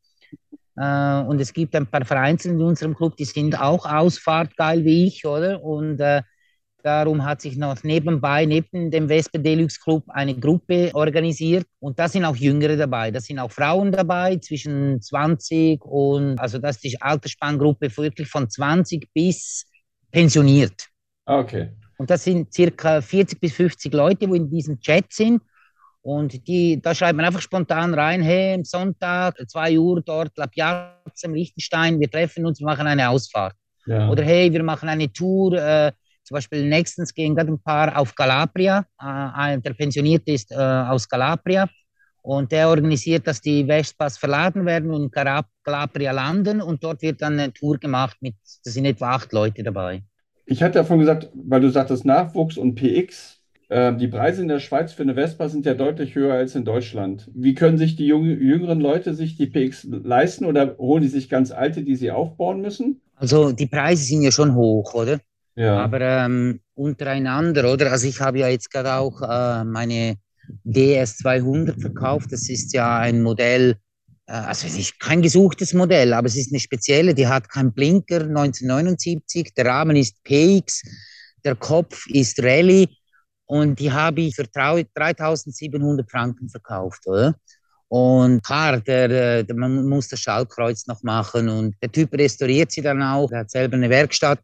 [0.75, 5.07] Äh, und es gibt ein paar Vereinzelte in unserem Club, die sind auch ausfahrtgeil wie
[5.07, 5.63] ich, oder?
[5.63, 6.23] Und äh,
[6.83, 11.65] darum hat sich noch nebenbei, neben dem Vespa Deluxe Club, eine Gruppe organisiert.
[11.79, 13.09] Und da sind auch Jüngere dabei.
[13.09, 18.49] Da sind auch Frauen dabei, zwischen 20 und, also das ist die Altersspanngruppe wirklich von
[18.49, 19.65] 20 bis
[20.11, 20.89] pensioniert.
[21.25, 21.71] Ah, okay.
[21.97, 25.41] Und das sind circa 40 bis 50 Leute, die in diesem Chat sind.
[26.01, 30.47] Und die, da schreibt man einfach spontan rein, hey, am Sonntag, 2 Uhr dort, La
[30.47, 33.55] Piazza im Liechtenstein, wir treffen uns, wir machen eine Ausfahrt.
[33.85, 34.09] Ja.
[34.09, 38.15] Oder hey, wir machen eine Tour, äh, zum Beispiel nächstens gehen gerade ein paar auf
[38.15, 41.69] Calabria, äh, der pensioniert ist äh, aus Calabria
[42.21, 47.21] und der organisiert, dass die Vespas verladen werden und in Calabria landen und dort wird
[47.21, 50.03] dann eine Tour gemacht mit, da sind etwa acht Leute dabei.
[50.45, 54.59] Ich hatte davon gesagt, weil du sagtest Nachwuchs und PX, äh, die Preise in der
[54.59, 57.29] Schweiz für eine Vespa sind ja deutlich höher als in Deutschland.
[57.33, 61.29] Wie können sich die jungen, jüngeren Leute sich die PX leisten oder holen die sich
[61.29, 63.01] ganz alte, die sie aufbauen müssen?
[63.15, 65.19] Also die Preise sind ja schon hoch, oder?
[65.55, 65.77] Ja.
[65.83, 67.91] Aber ähm, untereinander, oder?
[67.91, 70.17] Also ich habe ja jetzt gerade auch äh, meine
[70.65, 72.31] DS200 verkauft.
[72.31, 73.75] Das ist ja ein Modell,
[74.25, 78.21] äh, also ist kein gesuchtes Modell, aber es ist eine spezielle, die hat keinen Blinker,
[78.21, 80.81] 1979, der Rahmen ist PX,
[81.43, 82.87] der Kopf ist Rallye
[83.45, 87.35] und die habe ich für 3700 Franken verkauft, oder?
[87.89, 92.81] Und klar, der, der, man muss das Schaltkreuz noch machen und der Typ restauriert sie
[92.81, 94.39] dann auch, er hat selber eine Werkstatt.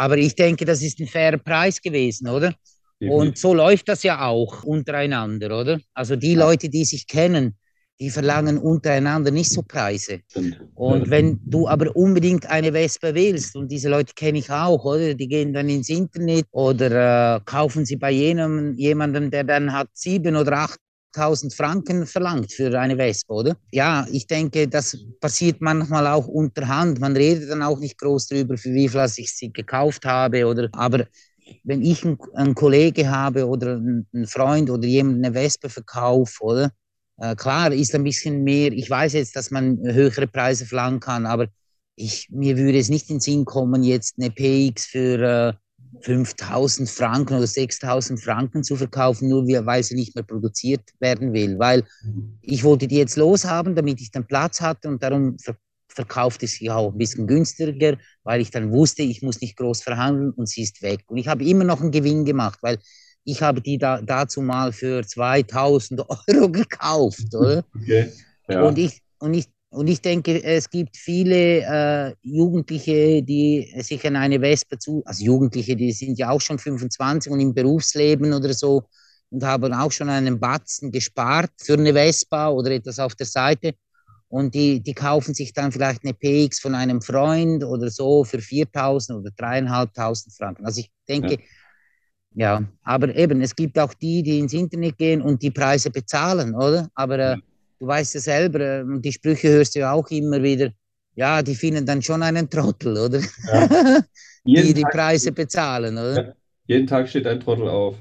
[0.00, 2.54] Aber ich denke, das ist ein fairer Preis gewesen, oder?
[3.00, 5.78] Und so läuft das ja auch untereinander, oder?
[5.92, 7.54] Also die Leute, die sich kennen,
[8.00, 10.20] die verlangen untereinander nicht so Preise.
[10.74, 15.12] Und wenn du aber unbedingt eine Wespe willst, und diese Leute kenne ich auch, oder?
[15.14, 19.88] Die gehen dann ins Internet oder äh, kaufen sie bei jenem, jemandem, der dann hat
[19.92, 20.78] sieben oder acht
[21.12, 23.56] 1000 Franken verlangt für eine Wespe, oder?
[23.72, 27.00] Ja, ich denke, das passiert manchmal auch unterhand.
[27.00, 30.68] Man redet dann auch nicht groß darüber, für wie viel ich sie gekauft habe, oder?
[30.72, 31.06] Aber
[31.64, 36.70] wenn ich einen, einen Kollege habe oder einen Freund oder jemand eine Wespe verkauft, oder?
[37.18, 38.72] Äh, klar, ist ein bisschen mehr.
[38.72, 41.48] Ich weiß jetzt, dass man höhere Preise verlangen kann, aber
[41.96, 45.52] ich, mir würde es nicht in den Sinn kommen, jetzt eine PX für äh,
[46.00, 51.58] 5000 Franken oder 6000 Franken zu verkaufen, nur weil sie nicht mehr produziert werden will.
[51.58, 52.38] Weil mhm.
[52.42, 55.56] ich wollte die jetzt loshaben, damit ich dann Platz hatte und darum ver
[55.92, 60.30] verkaufte sie auch ein bisschen günstiger, weil ich dann wusste, ich muss nicht groß verhandeln
[60.30, 61.00] und sie ist weg.
[61.08, 62.78] Und ich habe immer noch einen Gewinn gemacht, weil
[63.24, 67.64] ich habe die da, dazu mal für 2000 Euro gekauft, oder?
[67.74, 68.12] Okay.
[68.48, 68.62] Ja.
[68.62, 74.16] Und, ich, und, ich, und ich denke, es gibt viele äh, Jugendliche, die sich an
[74.16, 78.52] eine Vespa zu, also Jugendliche, die sind ja auch schon 25 und im Berufsleben oder
[78.52, 78.82] so
[79.30, 83.74] und haben auch schon einen Batzen gespart für eine Vespa oder etwas auf der Seite.
[84.28, 88.38] Und die, die kaufen sich dann vielleicht eine PX von einem Freund oder so für
[88.38, 90.64] 4.000 oder 3.500 Franken.
[90.64, 91.38] Also ich denke, ja
[92.34, 96.54] ja, aber eben, es gibt auch die, die ins Internet gehen und die Preise bezahlen,
[96.54, 96.88] oder?
[96.94, 97.36] Aber äh,
[97.80, 100.70] du weißt ja selber, äh, die Sprüche hörst du ja auch immer wieder,
[101.16, 103.20] ja, die finden dann schon einen Trottel, oder?
[103.46, 104.00] Ja.
[104.44, 106.26] die die Preise bezahlen, oder?
[106.26, 106.34] Ja.
[106.66, 107.96] Jeden Tag steht ein Trottel auf.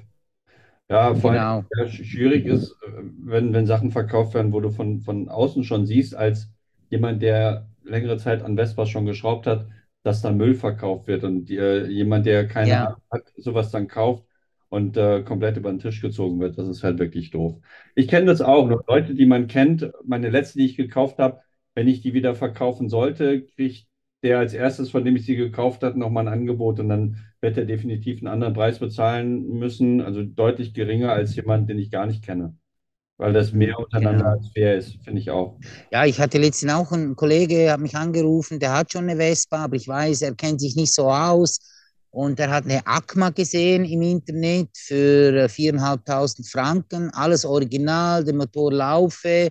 [0.89, 1.83] Ja, vor allem genau.
[1.83, 2.75] ja, schwierig ist,
[3.23, 6.49] wenn, wenn Sachen verkauft werden, wo du von, von außen schon siehst, als
[6.89, 9.67] jemand, der längere Zeit an Vespas schon geschraubt hat,
[10.03, 12.85] dass da Müll verkauft wird und äh, jemand, der keine ja.
[12.85, 14.23] Ahnung hat, sowas dann kauft
[14.69, 16.58] und äh, komplett über den Tisch gezogen wird.
[16.58, 17.60] Das ist halt wirklich doof.
[17.95, 18.69] Ich kenne das auch.
[18.88, 21.41] Leute, die man kennt, meine letzte, die ich gekauft habe,
[21.75, 23.88] wenn ich die wieder verkaufen sollte, kriegt
[24.23, 27.58] der als erstes, von dem ich sie gekauft habe, nochmal ein Angebot und dann wird
[27.58, 32.05] er definitiv einen anderen Preis bezahlen müssen, also deutlich geringer als jemand, den ich gar
[32.05, 32.55] nicht kenne.
[33.17, 34.36] Weil das mehr untereinander genau.
[34.36, 35.58] als fair ist, finde ich auch.
[35.91, 39.63] Ja, ich hatte letztens auch einen Kollege, hat mich angerufen, der hat schon eine Vespa,
[39.65, 41.60] aber ich weiß, er kennt sich nicht so aus.
[42.11, 48.33] Und er hat eine Akma gesehen im Internet für 4.500 äh, Franken, alles original, der
[48.33, 49.49] Motor laufe.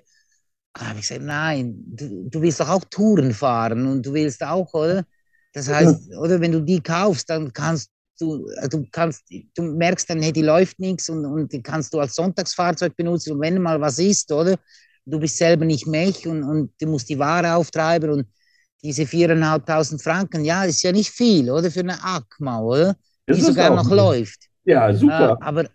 [0.73, 4.43] Da habe ich gesagt, nein, du, du willst doch auch Touren fahren und du willst
[4.43, 5.05] auch, oder?
[5.53, 10.11] Das heißt, oder wenn du die kaufst, dann kannst du, äh, du kannst, du merkst
[10.11, 13.61] dann, hey, die läuft nichts und, und die kannst du als Sonntagsfahrzeug benutzen und wenn
[13.63, 14.57] mal was ist, oder?
[15.05, 18.27] Du bist selber nicht Mech und, und du musst die Ware auftreiben und
[18.83, 21.71] diese 4.500 Franken, ja, ist ja nicht viel, oder?
[21.71, 22.97] Für eine ACMA, oder?
[23.29, 23.95] Die sogar noch nicht.
[23.95, 24.39] läuft.
[24.65, 25.39] Ja, super.
[25.41, 25.69] Äh, aber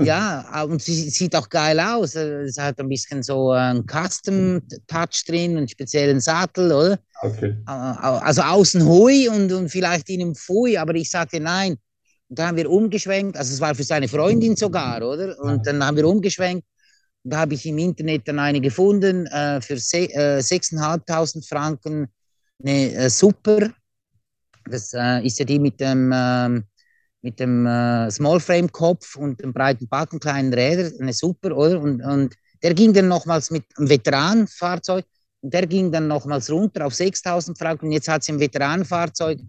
[0.00, 2.14] ja, und sie sieht auch geil aus.
[2.14, 6.98] Es hat ein bisschen so einen Custom-Touch drin, einen speziellen Sattel, oder?
[7.22, 7.56] Okay.
[7.66, 11.76] Also außen hui und, und vielleicht innen pfui, aber ich sagte nein.
[12.28, 15.36] Und dann haben wir umgeschwenkt, also es war für seine Freundin sogar, oder?
[15.40, 16.66] Und dann haben wir umgeschwenkt.
[17.24, 22.06] Da habe ich im Internet dann eine gefunden äh, für äh, 6.500 Franken,
[22.62, 23.70] eine äh, Super.
[24.64, 26.64] Das äh, ist ja die mit dem ähm,
[27.22, 31.80] mit dem äh, Smallframe-Kopf und dem breiten Backen, kleinen Rädern, eine super, oder?
[31.80, 35.04] Und, und der ging dann nochmals mit einem Veteranenfahrzeug
[35.40, 37.86] und der ging dann nochmals runter auf 6000 Franken.
[37.86, 39.40] Und jetzt hat sie ein Veteranenfahrzeug,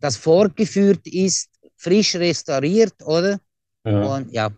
[0.00, 3.38] das vorgeführt ist, frisch restauriert, oder?
[3.84, 4.02] Ja.
[4.02, 4.50] Und ja,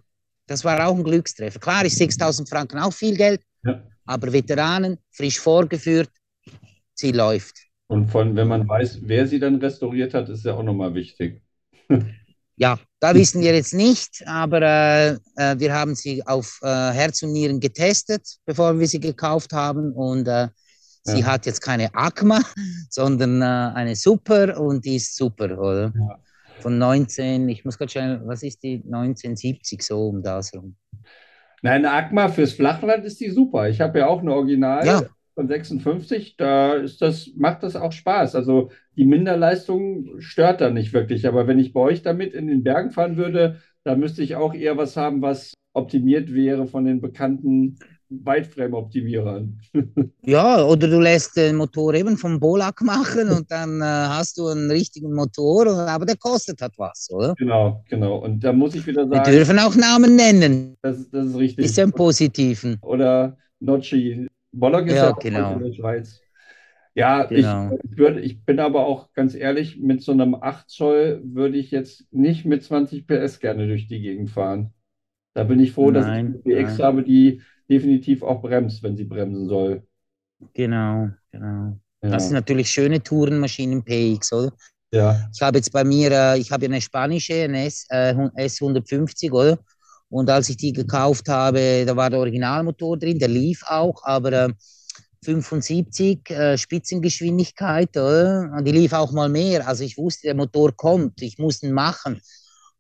[0.47, 1.59] das war auch ein Glückstreffer.
[1.59, 3.83] Klar ist 6000 Franken auch viel Geld, ja.
[4.07, 6.11] aber Veteranen, frisch vorgeführt,
[6.95, 7.68] sie läuft.
[7.89, 11.43] Und von, wenn man weiß, wer sie dann restauriert hat, ist ja auch nochmal wichtig.
[12.61, 17.23] Ja, da wissen wir jetzt nicht, aber äh, äh, wir haben sie auf äh, Herz
[17.23, 19.93] und Nieren getestet, bevor wir sie gekauft haben.
[19.93, 20.49] Und äh,
[21.05, 21.27] sie ja.
[21.27, 22.41] hat jetzt keine Akma,
[22.91, 25.93] sondern äh, eine Super und die ist super, oder?
[25.95, 26.19] Ja.
[26.59, 30.75] Von 19, ich muss gerade schauen, was ist die 1970 so um das rum?
[31.63, 33.69] Nein, Akma fürs Flachland ist die super.
[33.69, 34.85] Ich habe ja auch eine Original.
[34.85, 35.03] Ja
[35.39, 38.35] von 56, da ist das, macht das auch Spaß.
[38.35, 41.29] Also die Minderleistung stört da nicht wirklich.
[41.29, 44.53] Aber wenn ich bei euch damit in den Bergen fahren würde, da müsste ich auch
[44.53, 49.61] eher was haben, was optimiert wäre von den bekannten Weitframe-Optimierern.
[50.27, 54.49] ja, oder du lässt den Motor eben vom Bolak machen und dann äh, hast du
[54.49, 57.37] einen richtigen Motor, aber der kostet halt was, oder?
[57.39, 58.17] Genau, genau.
[58.17, 59.25] Und da muss ich wieder sagen.
[59.25, 60.75] Wir dürfen auch Namen nennen.
[60.83, 61.65] Das, das ist richtig.
[61.65, 62.79] Ist ja im Positiven.
[62.83, 65.53] Oder Nocci Bollock ist ja, ja genau.
[65.55, 66.21] in der Schweiz.
[66.95, 67.79] Ja, genau.
[67.83, 71.71] ich, würd, ich bin aber auch ganz ehrlich, mit so einem 8 Zoll würde ich
[71.71, 74.73] jetzt nicht mit 20 PS gerne durch die Gegend fahren.
[75.35, 78.97] Da bin ich froh, nein, dass ich eine BX habe, die definitiv auch bremst, wenn
[78.97, 79.87] sie bremsen soll.
[80.55, 81.79] Genau, genau.
[82.03, 82.11] Ja.
[82.11, 84.53] Das sind natürlich schöne Tourenmaschinen PX, oder?
[84.93, 85.29] Ja.
[85.33, 89.59] Ich habe jetzt bei mir, äh, ich habe eine spanische, eine S, äh, S150, oder?
[90.11, 94.33] Und als ich die gekauft habe, da war der Originalmotor drin, der lief auch, aber
[94.33, 94.49] äh,
[95.25, 98.51] 75 äh, Spitzengeschwindigkeit, oder?
[98.57, 99.67] Und die lief auch mal mehr.
[99.67, 102.21] Also ich wusste, der Motor kommt, ich muss ihn machen.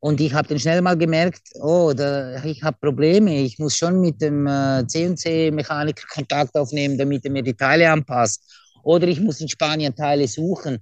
[0.01, 3.41] Und ich habe dann schnell mal gemerkt, oh, da, ich habe Probleme.
[3.43, 8.43] Ich muss schon mit dem äh, CNC-Mechaniker Kontakt aufnehmen, damit er mir die Teile anpasst.
[8.85, 10.79] Oder ich muss in Spanien Teile suchen.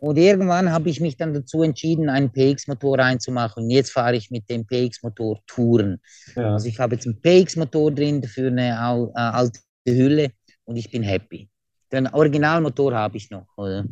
[0.00, 3.64] Und irgendwann habe ich mich dann dazu entschieden, einen PX-Motor reinzumachen.
[3.64, 6.00] Und jetzt fahre ich mit dem PX-Motor Touren.
[6.34, 6.54] Ja.
[6.54, 10.30] Also ich habe jetzt einen PX-Motor drin für eine äh, alte Hülle
[10.64, 11.50] und ich bin happy.
[11.92, 13.46] Den Originalmotor habe ich noch.
[13.58, 13.84] Oder?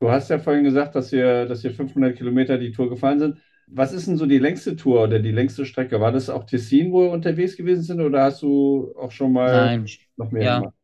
[0.00, 3.38] Du hast ja vorhin gesagt, dass wir, dass wir 500 Kilometer die Tour gefahren sind.
[3.68, 5.98] Was ist denn so die längste Tour oder die längste Strecke?
[5.98, 9.50] War das auch Tessin, wo wir unterwegs gewesen sind, oder hast du auch schon mal
[9.50, 9.86] Nein.
[10.16, 10.58] noch mehr ja.
[10.58, 10.74] gemacht?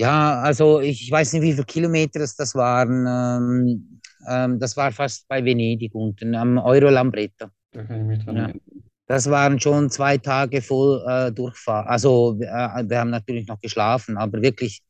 [0.00, 3.06] Ja, also ich weiß nicht, wie viele Kilometer es das waren.
[3.06, 7.50] Ähm, ähm, das war fast bei Venedig unten am Euro Lambretta.
[7.72, 8.60] Da kann ich mich dran erinnern.
[9.08, 11.86] Das waren schon zwei Tage voll äh, Durchfahren.
[11.86, 14.80] Also äh, wir haben natürlich noch geschlafen, aber wirklich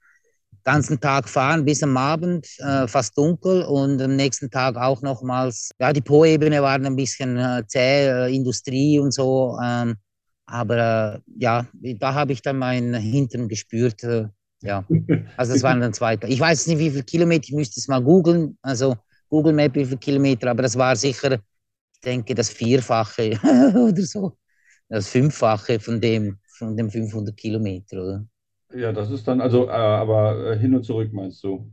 [0.62, 5.70] ganzen Tag fahren bis am Abend, äh, fast dunkel und am nächsten Tag auch nochmals.
[5.80, 9.58] Ja, die Po-Ebene waren ein bisschen äh, zäh, äh, Industrie und so.
[9.60, 9.96] Ähm,
[10.46, 10.76] aber
[11.16, 11.66] äh, ja,
[11.98, 14.04] da habe ich dann meinen Hintern gespürt
[14.62, 14.84] ja,
[15.36, 16.18] also das waren dann zwei.
[16.26, 18.96] Ich weiß nicht, wie viele Kilometer, ich müsste es mal googeln, also
[19.28, 21.32] Google Map, wie viele Kilometer, aber das war sicher,
[21.94, 23.38] ich denke, das Vierfache
[23.76, 24.36] oder so.
[24.88, 28.26] Das Fünffache von dem, von dem 500 Kilometer, oder?
[28.72, 31.72] Ja, das ist dann, also, äh, aber äh, hin und zurück meinst du?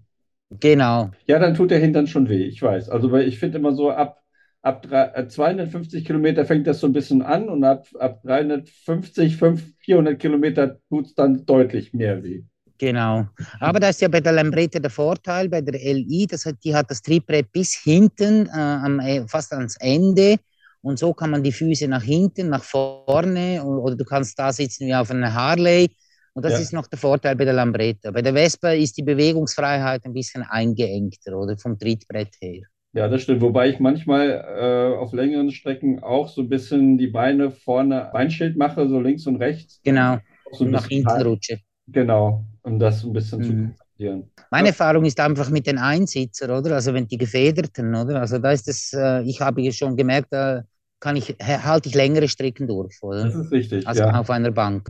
[0.59, 1.11] Genau.
[1.25, 2.89] Ja, dann tut der Hintern schon weh, ich weiß.
[2.89, 4.21] Also, weil ich finde immer so ab,
[4.61, 4.88] ab
[5.29, 10.19] 250 äh, Kilometer fängt das so ein bisschen an und ab, ab 350, 500, 400
[10.19, 12.43] Kilometer tut es dann deutlich mehr weh.
[12.78, 13.28] Genau.
[13.59, 16.75] Aber da ist ja bei der Lambretta der Vorteil, bei der LI, das hat, die
[16.75, 20.38] hat das Triebbrett bis hinten, äh, am, e, fast ans Ende.
[20.82, 24.88] Und so kann man die Füße nach hinten, nach vorne oder du kannst da sitzen
[24.88, 25.89] wie auf einer Harley.
[26.34, 26.59] Und das ja.
[26.59, 28.11] ist noch der Vorteil bei der Lambretta.
[28.11, 32.61] Bei der Vespa ist die Bewegungsfreiheit ein bisschen eingeengter oder vom Trittbrett her.
[32.93, 33.41] Ja, das stimmt.
[33.41, 38.55] Wobei ich manchmal äh, auf längeren Strecken auch so ein bisschen die Beine vorne Beinschild
[38.55, 39.82] mache, so links und rechts.
[39.84, 40.19] Genau.
[40.51, 41.59] So nach hinten rutsche.
[41.88, 43.43] Genau, um das ein bisschen mhm.
[43.43, 44.31] zu konzentrieren.
[44.51, 46.75] Meine Erfahrung ist einfach mit den Einsitzer, oder?
[46.75, 48.21] Also wenn die gefederten, oder?
[48.21, 50.63] Also da ist es, äh, ich habe schon gemerkt, da
[50.99, 53.25] kann ich, halte ich längere Strecken durch, oder?
[53.25, 53.88] Das ist richtig.
[53.88, 54.19] Also ja.
[54.19, 54.89] auf einer Bank.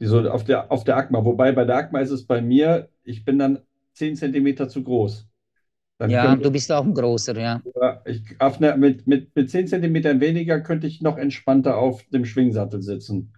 [0.00, 1.24] Die so auf der, auf der ACMA.
[1.24, 3.60] Wobei bei der ACMA ist es bei mir, ich bin dann
[3.94, 5.28] 10 Zentimeter zu groß.
[5.98, 7.62] Dann ja, könnte, du bist auch ein großer, ja.
[8.04, 12.24] Ich, auf eine, mit, mit, mit 10 Zentimetern weniger könnte ich noch entspannter auf dem
[12.24, 13.32] Schwingsattel sitzen.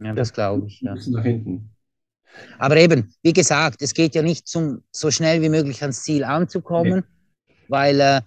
[0.00, 0.82] Ja, das glaube ich.
[0.82, 0.90] Ja.
[0.90, 1.70] Ein bisschen nach hinten.
[2.58, 6.24] Aber eben, wie gesagt, es geht ja nicht zum so schnell wie möglich ans Ziel
[6.24, 7.04] anzukommen,
[7.48, 7.54] nee.
[7.68, 8.20] weil äh,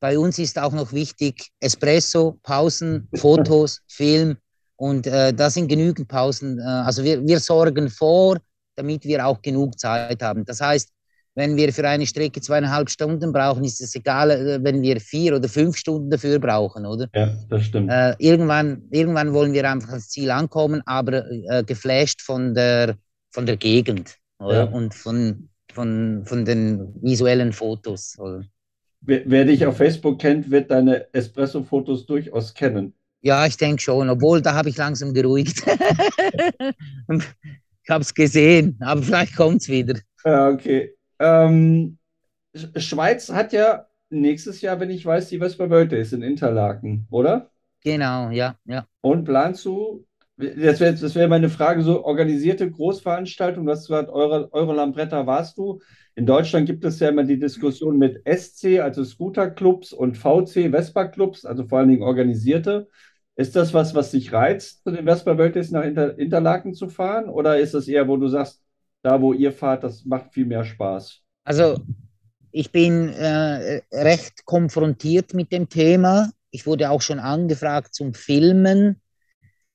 [0.00, 4.36] bei uns ist auch noch wichtig Espresso, Pausen, Fotos, Film
[4.76, 6.58] und äh, da sind genügend Pausen.
[6.58, 8.38] Äh, also wir, wir sorgen vor,
[8.76, 10.44] damit wir auch genug Zeit haben.
[10.44, 10.90] Das heißt,
[11.34, 15.36] wenn wir für eine Strecke zweieinhalb Stunden brauchen, ist es egal, äh, wenn wir vier
[15.36, 17.08] oder fünf Stunden dafür brauchen, oder?
[17.14, 17.90] Ja, das stimmt.
[17.90, 22.96] Äh, irgendwann, irgendwann wollen wir einfach ans Ziel ankommen, aber äh, geflasht von der
[23.30, 24.64] von der Gegend ja.
[24.64, 28.16] und von, von, von den visuellen Fotos.
[29.00, 32.94] Wer, wer, dich auf Facebook kennt, wird deine Espresso-Fotos durchaus kennen.
[33.20, 35.62] Ja, ich denke schon, obwohl da habe ich langsam geruhigt.
[37.08, 39.98] ich habe es gesehen, aber vielleicht kommt es wieder.
[40.24, 40.94] Ja, okay.
[41.18, 41.98] Ähm,
[42.76, 47.50] Schweiz hat ja nächstes Jahr, wenn ich weiß, die Vespa World Days in Interlaken, oder?
[47.82, 48.86] Genau, ja, ja.
[49.00, 50.06] Und planst du
[50.38, 55.58] das wäre das wär meine Frage, so organisierte Großveranstaltungen, du hast gesagt, Euro, Eurolambretta warst
[55.58, 55.80] du.
[56.14, 61.44] In Deutschland gibt es ja immer die Diskussion mit SC, also Scooterclubs, und VC, Vespa-Clubs,
[61.44, 62.88] also vor allen Dingen organisierte.
[63.34, 67.28] Ist das was, was dich reizt, zu den Vespa-Weltdays nach Inter Interlaken zu fahren?
[67.28, 68.62] Oder ist das eher, wo du sagst,
[69.02, 71.20] da wo ihr fahrt, das macht viel mehr Spaß?
[71.44, 71.80] Also
[72.52, 76.30] ich bin äh, recht konfrontiert mit dem Thema.
[76.50, 79.00] Ich wurde auch schon angefragt zum Filmen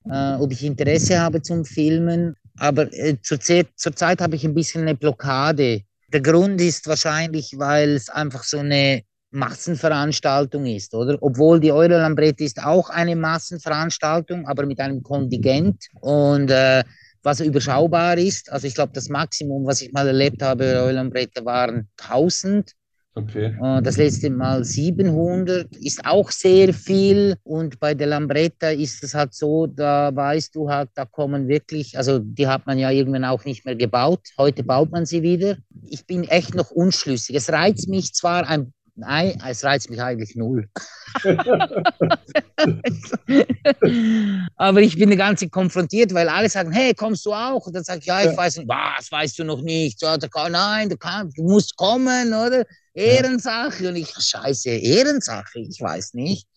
[0.10, 2.36] äh, ob ich Interesse habe zum Filmen.
[2.58, 5.82] Aber äh, zurzeit, zurzeit habe ich ein bisschen eine Blockade.
[6.12, 11.18] Der Grund ist wahrscheinlich, weil es einfach so eine Massenveranstaltung ist, oder?
[11.22, 16.84] Obwohl die Eurolambrette ist auch eine Massenveranstaltung, aber mit einem Kontingent und äh,
[17.24, 18.52] was überschaubar ist.
[18.52, 22.74] Also ich glaube, das Maximum, was ich mal erlebt habe bei Eurolambrette, waren 1000
[23.16, 23.56] Okay.
[23.84, 27.36] Das letzte Mal 700 ist auch sehr viel.
[27.44, 31.96] Und bei der Lambretta ist es halt so, da weißt du halt, da kommen wirklich,
[31.96, 34.22] also die hat man ja irgendwann auch nicht mehr gebaut.
[34.38, 35.58] Heute baut man sie wieder.
[35.88, 37.36] Ich bin echt noch unschlüssig.
[37.36, 40.70] Es reizt mich zwar ein Nein, es reizt mich eigentlich null.
[44.56, 47.66] Aber ich bin die ganze konfrontiert, weil alle sagen, hey, kommst du auch?
[47.66, 50.00] Und dann sage ich, ja, ich weiß nicht, was weißt du noch nicht?
[50.00, 50.16] So,
[50.50, 52.66] nein, du, kann, du musst kommen, oder?
[52.94, 53.90] Ehrensache.
[53.90, 56.48] Und ich, scheiße, Ehrensache, ich weiß nicht.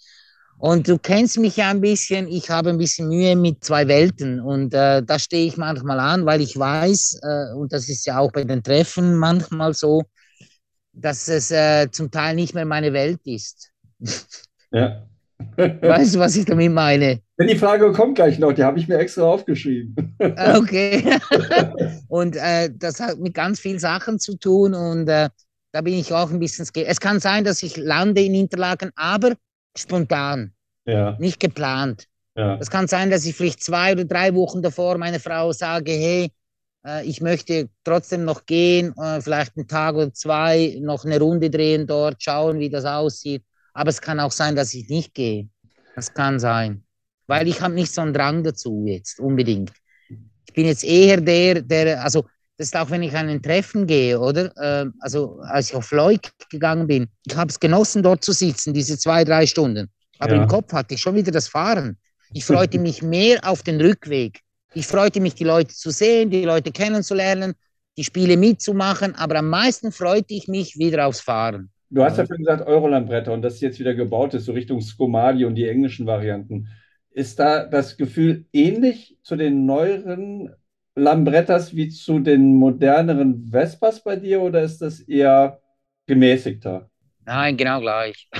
[0.59, 4.41] Und du kennst mich ja ein bisschen, ich habe ein bisschen Mühe mit zwei Welten
[4.41, 8.18] und äh, da stehe ich manchmal an, weil ich weiß, äh, und das ist ja
[8.18, 10.03] auch bei den Treffen manchmal so,
[10.95, 13.70] dass es äh, zum Teil nicht mehr meine Welt ist.
[14.72, 15.07] Ja.
[15.57, 17.20] weißt du, was ich damit meine?
[17.37, 20.16] Wenn die Frage kommt gleich noch, die habe ich mir extra aufgeschrieben.
[20.18, 21.18] okay.
[22.09, 25.28] und äh, das hat mit ganz vielen Sachen zu tun und äh,
[25.73, 26.91] da bin ich auch ein bisschen skeptisch.
[26.91, 29.35] Es kann sein, dass ich lande in Interlaken, aber
[29.77, 30.53] spontan.
[30.85, 31.17] Ja.
[31.19, 32.07] Nicht geplant.
[32.37, 32.59] Ja.
[32.59, 36.31] Es kann sein, dass ich vielleicht zwei oder drei Wochen davor meiner Frau sage, hey,
[36.87, 41.51] äh, ich möchte trotzdem noch gehen, äh, vielleicht einen Tag oder zwei noch eine Runde
[41.51, 43.43] drehen dort, schauen, wie das aussieht.
[43.73, 45.49] Aber es kann auch sein, dass ich nicht gehe.
[45.95, 46.85] Das kann sein.
[47.27, 49.73] Weil ich habe nicht so einen Drang dazu jetzt unbedingt.
[50.47, 52.27] Ich bin jetzt eher der, der, also
[52.59, 54.51] das ist auch, wenn ich an ein Treffen gehe, oder?
[54.61, 58.73] Ähm, also, als ich auf Leuk gegangen bin, ich habe es genossen, dort zu sitzen,
[58.73, 59.91] diese zwei, drei Stunden.
[60.19, 60.43] Aber ja.
[60.43, 61.99] im Kopf hatte ich schon wieder das Fahren.
[62.33, 64.41] Ich freute mich mehr auf den Rückweg.
[64.75, 67.55] Ich freute mich, die Leute zu sehen, die Leute kennenzulernen,
[67.97, 71.71] die Spiele mitzumachen, aber am meisten freute ich mich wieder aufs Fahren.
[71.89, 75.45] Du hast ja vorhin gesagt, Eurolandbretter und das jetzt wieder gebaut ist, so Richtung Skomali
[75.45, 76.69] und die englischen Varianten.
[77.11, 80.51] Ist da das Gefühl ähnlich zu den neueren
[80.97, 85.61] Lambrettas wie zu den moderneren Vespas bei dir oder ist das eher
[86.07, 86.90] gemäßigter?
[87.26, 88.28] Nein, genau gleich.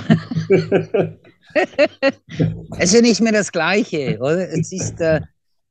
[1.53, 4.49] es ist ja nicht mehr das Gleiche, oder?
[4.49, 5.21] Es ist äh,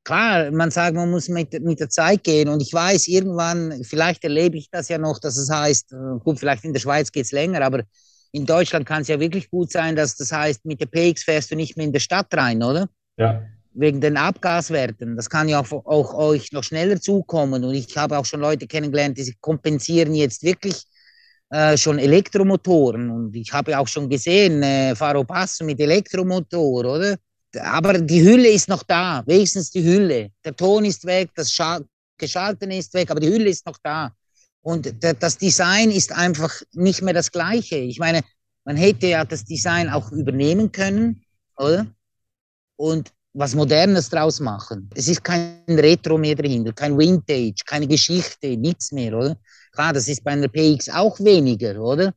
[0.05, 4.23] klar, man sagt, man muss mit, mit der Zeit gehen und ich weiß, irgendwann, vielleicht
[4.23, 7.25] erlebe ich das ja noch, dass es heißt, äh, gut, vielleicht in der Schweiz geht
[7.25, 7.83] es länger, aber
[8.31, 11.51] in Deutschland kann es ja wirklich gut sein, dass das heißt, mit der PX fährst
[11.51, 12.89] du nicht mehr in der Stadt rein, oder?
[13.17, 13.43] Ja
[13.77, 15.17] wegen den Abgaswerten.
[15.17, 17.63] Das kann ja auch, auch, euch noch schneller zukommen.
[17.63, 20.85] Und ich habe auch schon Leute kennengelernt, die kompensieren jetzt wirklich
[21.51, 23.11] äh, schon Elektromotoren.
[23.11, 27.17] Und ich habe auch schon gesehen, äh, Faro Passo mit Elektromotor, oder?
[27.61, 30.31] Aber die Hülle ist noch da, wenigstens die Hülle.
[30.45, 31.81] Der Ton ist weg, das Scha
[32.19, 34.11] Geschalten ist weg, aber die Hülle ist noch da.
[34.63, 37.77] Und das Design ist einfach nicht mehr das gleiche.
[37.77, 38.23] Ich meine,
[38.65, 41.23] man hätte ja das Design auch übernehmen können,
[41.59, 41.87] oder?
[42.77, 44.89] Und was Modernes draus machen.
[44.95, 49.37] Es ist kein Retro mehr dahinter, kein Vintage, keine Geschichte, nichts mehr, oder?
[49.73, 52.15] Klar, das ist bei einer PX auch weniger, oder?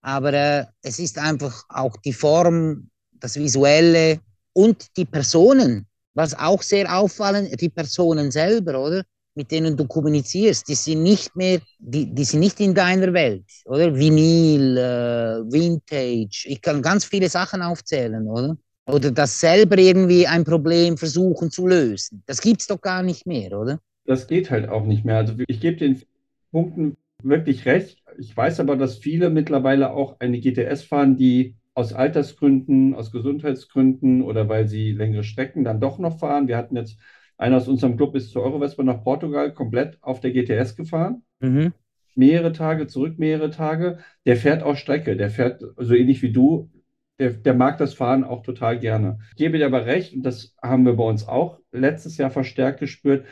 [0.00, 4.20] Aber äh, es ist einfach auch die Form, das Visuelle
[4.54, 9.04] und die Personen, was auch sehr auffallen, die Personen selber, oder?
[9.34, 13.44] Mit denen du kommunizierst, die sind nicht mehr, die, die sind nicht in deiner Welt,
[13.66, 13.94] oder?
[13.94, 18.56] Vinyl, äh, Vintage, ich kann ganz viele Sachen aufzählen, oder?
[18.86, 22.22] Oder das selber irgendwie ein Problem versuchen zu lösen.
[22.26, 23.80] Das gibt es doch gar nicht mehr, oder?
[24.04, 25.16] Das geht halt auch nicht mehr.
[25.16, 26.02] Also ich gebe den
[26.50, 28.02] Punkten wirklich recht.
[28.18, 34.22] Ich weiß aber, dass viele mittlerweile auch eine GTS fahren, die aus Altersgründen, aus Gesundheitsgründen
[34.22, 36.46] oder weil sie längere Strecken dann doch noch fahren.
[36.46, 36.98] Wir hatten jetzt
[37.36, 41.22] einer aus unserem Club ist zur Eurovespa nach Portugal komplett auf der GTS gefahren.
[41.40, 41.72] Mhm.
[42.14, 43.98] Mehrere Tage, zurück mehrere Tage.
[44.24, 45.16] Der fährt auch Strecke.
[45.16, 46.70] Der fährt so ähnlich wie du
[47.18, 49.18] der, der mag das Fahren auch total gerne.
[49.30, 52.80] Ich gebe dir aber recht, und das haben wir bei uns auch letztes Jahr verstärkt
[52.80, 53.26] gespürt,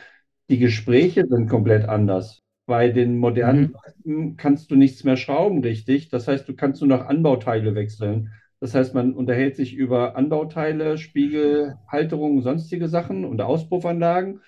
[0.49, 2.41] die Gespräche sind komplett anders.
[2.65, 4.37] Bei den modernen mhm.
[4.37, 6.09] kannst du nichts mehr schrauben, richtig.
[6.09, 8.31] Das heißt, du kannst nur noch Anbauteile wechseln.
[8.61, 14.39] Das heißt, man unterhält sich über Anbauteile, Spiegel, Halterungen, sonstige Sachen und Auspuffanlagen.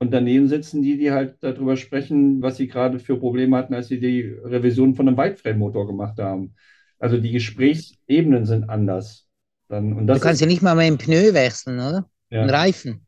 [0.00, 3.86] Und daneben sitzen die, die halt darüber sprechen, was sie gerade für Probleme hatten, als
[3.86, 6.54] sie die Revision von einem Weitframe-Motor gemacht haben.
[7.00, 9.26] Also die Gesprächsebenen sind anders.
[9.68, 12.08] Dann, und das du kannst ja nicht mal mehr im Pneu wechseln, oder?
[12.28, 12.42] Ja.
[12.42, 13.06] Ein Reifen.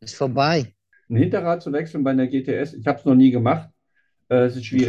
[0.00, 0.74] Ist vorbei.
[1.08, 3.70] Ein Hinterrad zu wechseln bei einer GTS, ich habe es noch nie gemacht.
[4.28, 4.88] Äh, es ist schwierig.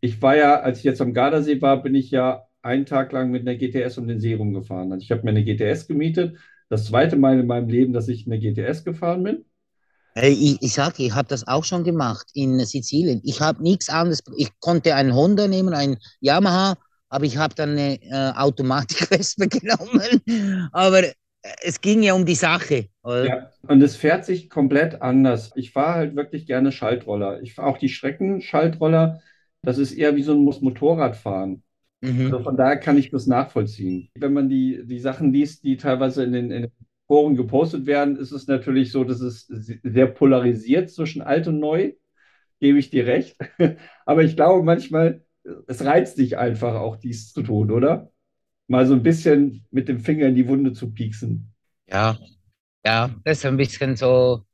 [0.00, 3.12] Ich, ich war ja, als ich jetzt am Gardasee war, bin ich ja einen Tag
[3.12, 4.90] lang mit einer GTS um den See rumgefahren.
[4.92, 6.38] Also ich habe mir eine GTS gemietet.
[6.70, 9.44] Das zweite Mal in meinem Leben, dass ich eine GTS gefahren bin.
[10.14, 13.20] Ich, ich sage, ich habe das auch schon gemacht in Sizilien.
[13.24, 14.22] Ich habe nichts anderes.
[14.36, 16.76] Ich konnte einen Honda nehmen, einen Yamaha
[17.08, 20.68] aber ich habe dann eine äh, Automatik-Wespe genommen.
[20.72, 21.02] Aber
[21.62, 22.88] es ging ja um die Sache.
[23.02, 23.26] Oder?
[23.26, 25.52] Ja, und es fährt sich komplett anders.
[25.54, 27.40] Ich fahre halt wirklich gerne Schaltroller.
[27.42, 29.20] Ich fahre auch die Strecken-Schaltroller.
[29.62, 31.62] Das ist eher wie so ein Motorradfahren.
[32.00, 32.26] Mhm.
[32.26, 34.10] Also von daher kann ich das nachvollziehen.
[34.14, 36.72] Wenn man die, die Sachen liest, die teilweise in den, in den
[37.06, 41.92] Foren gepostet werden, ist es natürlich so, dass es sehr polarisiert zwischen alt und neu.
[42.60, 43.36] Gebe ich dir recht.
[44.06, 45.24] Aber ich glaube manchmal,
[45.66, 48.10] es reizt dich einfach auch, dies zu tun, oder?
[48.66, 51.52] Mal so ein bisschen mit dem Finger in die Wunde zu pieksen.
[51.86, 52.18] Ja,
[52.84, 54.44] ja, das ist ein bisschen so,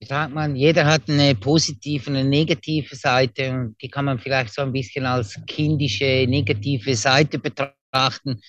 [0.00, 4.18] wie sagt man, jeder hat eine positive und eine negative Seite und die kann man
[4.18, 8.40] vielleicht so ein bisschen als kindische, negative Seite betrachten,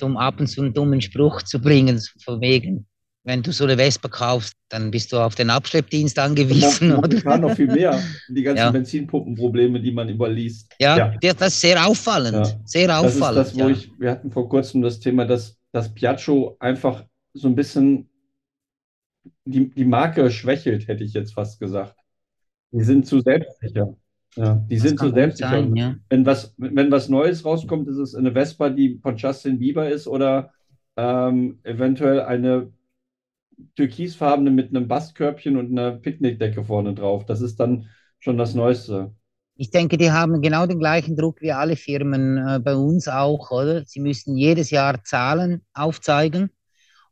[0.00, 2.86] um ab und zu einen dummen Spruch zu bringen, von wegen,
[3.24, 6.94] wenn du so eine Vespa kaufst, dann bist du auf den Abschleppdienst angewiesen.
[6.94, 7.98] Momentan noch viel mehr.
[8.28, 8.70] Die ganzen ja.
[8.70, 10.70] Benzinpumpenprobleme, die man überliest.
[10.78, 11.32] Ja, ja.
[11.32, 12.46] das ist sehr auffallend.
[12.46, 12.60] Ja.
[12.66, 13.38] Sehr auffallend.
[13.38, 17.02] Das ist das, wo ich, wir hatten vor kurzem das Thema, dass, dass Piaggio einfach
[17.32, 18.10] so ein bisschen
[19.46, 21.96] die, die Marke schwächelt, hätte ich jetzt fast gesagt.
[22.72, 23.96] Die sind zu selbstsicher.
[24.36, 25.50] Ja, die das sind zu selbstsicher.
[25.50, 25.94] Sein, ja.
[26.10, 30.06] wenn, was, wenn was Neues rauskommt, ist es eine Vespa, die von Justin Bieber ist
[30.06, 30.52] oder
[30.96, 32.70] ähm, eventuell eine
[33.76, 37.24] türkisfarbene mit einem Bastkörbchen und einer Picknickdecke vorne drauf.
[37.26, 37.88] Das ist dann
[38.18, 39.14] schon das Neueste.
[39.56, 43.50] Ich denke, die haben genau den gleichen Druck wie alle Firmen äh, bei uns auch,
[43.50, 43.84] oder?
[43.84, 46.50] Sie müssen jedes Jahr Zahlen aufzeigen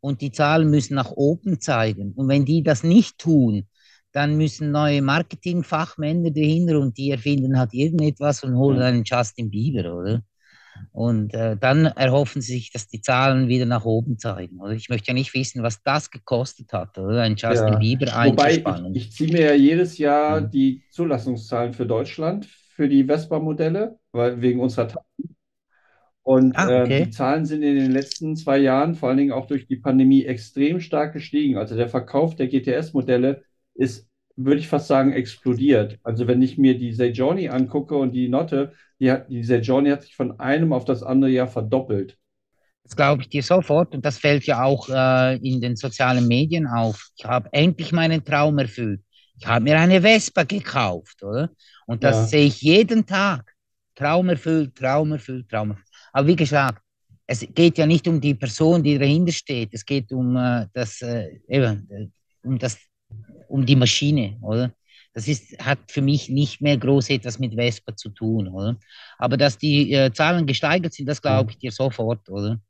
[0.01, 2.13] und die Zahlen müssen nach oben zeigen.
[2.13, 3.69] Und wenn die das nicht tun,
[4.11, 9.95] dann müssen neue Marketingfachmänner dahinter und die erfinden halt irgendetwas und holen einen Justin Bieber,
[9.95, 10.23] oder?
[10.93, 14.61] Und äh, dann erhoffen sie sich, dass die Zahlen wieder nach oben zeigen.
[14.61, 14.73] Oder?
[14.73, 17.23] Ich möchte ja nicht wissen, was das gekostet hat, oder?
[17.23, 17.79] Ein Justin ja.
[17.79, 18.85] Bieber einzuspannen.
[18.87, 20.47] Wobei, ich, ich ziehe mir ja jedes Jahr ja.
[20.47, 25.37] die Zulassungszahlen für Deutschland, für die Vespa-Modelle, weil wegen unserer Taten.
[26.25, 27.03] Und ah, okay.
[27.03, 29.77] äh, die Zahlen sind in den letzten zwei Jahren, vor allen Dingen auch durch die
[29.77, 31.59] Pandemie, extrem stark gestiegen.
[31.59, 33.43] Also der Verkauf der GTS-Modelle
[33.75, 35.99] ist, würde ich fast sagen, explodiert.
[36.03, 40.03] Also wenn ich mir die Sejourney angucke und die Notte, die, hat, die Sejourney hat
[40.03, 42.17] sich von einem auf das andere Jahr verdoppelt.
[42.85, 46.67] Das glaube ich dir sofort und das fällt ja auch äh, in den sozialen Medien
[46.67, 47.11] auf.
[47.17, 49.01] Ich habe endlich meinen Traum erfüllt.
[49.39, 51.51] Ich habe mir eine Vespa gekauft, oder?
[51.87, 52.25] Und das ja.
[52.27, 53.53] sehe ich jeden Tag.
[53.95, 55.89] Traum erfüllt, Traum erfüllt, Traum erfüllt.
[56.13, 56.83] Aber wie gesagt,
[57.27, 59.71] es geht ja nicht um die Person, die dahinter steht.
[59.73, 62.09] Es geht um äh, das, äh, eben, äh,
[62.47, 62.79] um das,
[63.53, 64.73] um die Maschine, oder?
[65.15, 68.79] Das ist, hat für mich nicht mehr groß etwas mit Vespa zu tun, oder?
[69.19, 72.61] Aber dass die äh, Zahlen gesteigert sind, das glaube ich dir sofort, oder?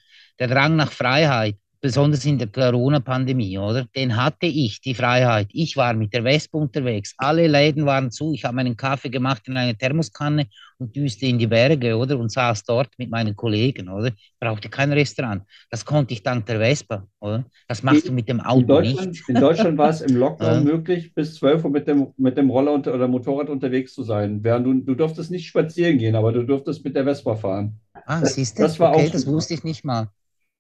[0.41, 3.85] Der Drang nach Freiheit, besonders in der Corona-Pandemie, oder?
[3.97, 5.49] Den hatte ich, die Freiheit.
[5.53, 7.12] Ich war mit der Wespe unterwegs.
[7.18, 8.33] Alle Läden waren zu.
[8.33, 10.47] Ich habe meinen Kaffee gemacht in eine Thermoskanne
[10.78, 12.16] und düste in die Berge, oder?
[12.18, 14.12] Und saß dort mit meinen Kollegen, oder?
[14.39, 15.43] Brauchte kein Restaurant.
[15.70, 17.45] Das konnte ich dank der Vespa, oder?
[17.66, 19.28] Das machst du mit dem Auto in Deutschland, nicht.
[19.28, 22.72] In Deutschland war es im Lockdown möglich, bis 12 Uhr mit dem, mit dem Roller
[22.74, 24.45] unter, oder Motorrad unterwegs zu sein.
[24.45, 27.80] Während du, du durftest nicht spazieren gehen, aber du durftest mit der Vespa fahren.
[28.07, 28.62] Ah, siehst du?
[28.62, 30.09] Das war okay, auch das wusste ich nicht mal.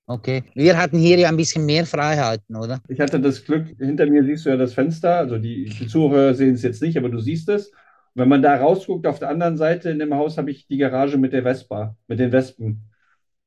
[0.06, 0.44] Okay.
[0.54, 2.80] Wir hatten hier ja ein bisschen mehr Freiheiten, oder?
[2.88, 6.34] Ich hatte das Glück, hinter mir siehst du ja das Fenster, also die, die Zuhörer
[6.34, 7.70] sehen es jetzt nicht, aber du siehst es.
[8.14, 11.16] Wenn man da rausguckt, auf der anderen Seite in dem Haus habe ich die Garage
[11.16, 12.82] mit der Vespa, mit den Wespen.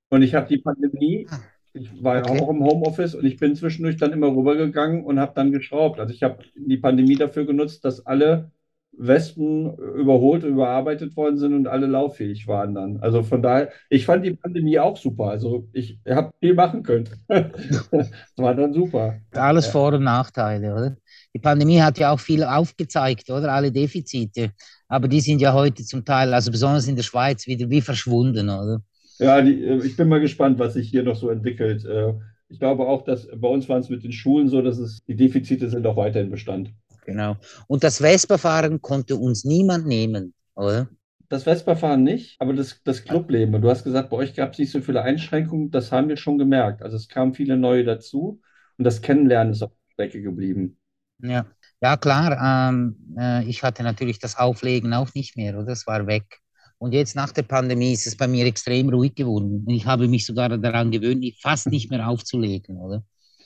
[0.10, 1.28] Und ich habe die Pandemie,
[1.74, 2.40] ich war okay.
[2.40, 6.00] auch im Homeoffice und ich bin zwischendurch dann immer rübergegangen und habe dann geschraubt.
[6.00, 8.50] Also ich habe die Pandemie dafür genutzt, dass alle
[8.98, 12.98] Wespen überholt, überarbeitet worden sind und alle lauffähig waren dann.
[13.02, 15.26] Also von daher, ich fand die Pandemie auch super.
[15.26, 17.10] Also ich habe viel machen können.
[17.28, 19.20] das war dann super.
[19.32, 19.68] Alles.
[19.68, 20.98] Vor- und Nachteile, oder?
[21.34, 23.52] Die Pandemie hat ja auch viel aufgezeigt, oder?
[23.52, 24.52] Alle Defizite.
[24.88, 28.50] Aber die sind ja heute zum Teil, also besonders in der Schweiz, wieder wie verschwunden,
[28.50, 28.82] oder?
[29.20, 31.86] Ja, die, äh, ich bin mal gespannt, was sich hier noch so entwickelt.
[31.86, 32.14] Äh,
[32.50, 35.16] ich glaube auch, dass bei uns waren es mit den Schulen so, dass es die
[35.16, 36.72] Defizite sind auch weiterhin Bestand.
[37.06, 37.38] Genau.
[37.68, 40.90] Und das Vespa-Fahren konnte uns niemand nehmen, oder?
[41.30, 43.62] Das Vespa-Fahren nicht, aber das, das Clubleben.
[43.62, 45.72] Du hast gesagt, bei euch gab es nicht so viele Einschränkungen.
[45.72, 46.82] Das haben wir schon gemerkt.
[46.82, 48.42] Also es kamen viele neue dazu
[48.78, 50.78] und das Kennenlernen ist auf der Strecke geblieben.
[51.20, 51.46] Ja,
[51.82, 52.70] ja klar.
[52.70, 55.66] Ähm, äh, ich hatte natürlich das Auflegen auch nicht mehr, oder?
[55.66, 56.42] Das war weg.
[56.78, 59.64] Und jetzt nach der Pandemie ist es bei mir extrem ruhig geworden.
[59.66, 63.04] Und ich habe mich sogar daran gewöhnt, fast nicht mehr aufzulegen, oder?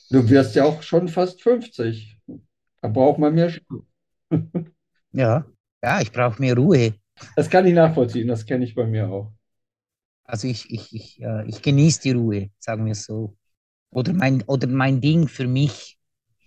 [0.10, 2.19] Du wirst ja auch schon fast 50.
[2.82, 3.86] Da braucht man mehr Schuhe.
[5.12, 5.46] ja,
[5.84, 6.94] ja, ich brauche mehr Ruhe.
[7.36, 9.32] Das kann ich nachvollziehen, das kenne ich bei mir auch.
[10.24, 13.36] Also ich, ich, ich, äh, ich genieße die Ruhe, sagen wir es so.
[13.92, 15.98] Oder mein, oder mein Ding für mich.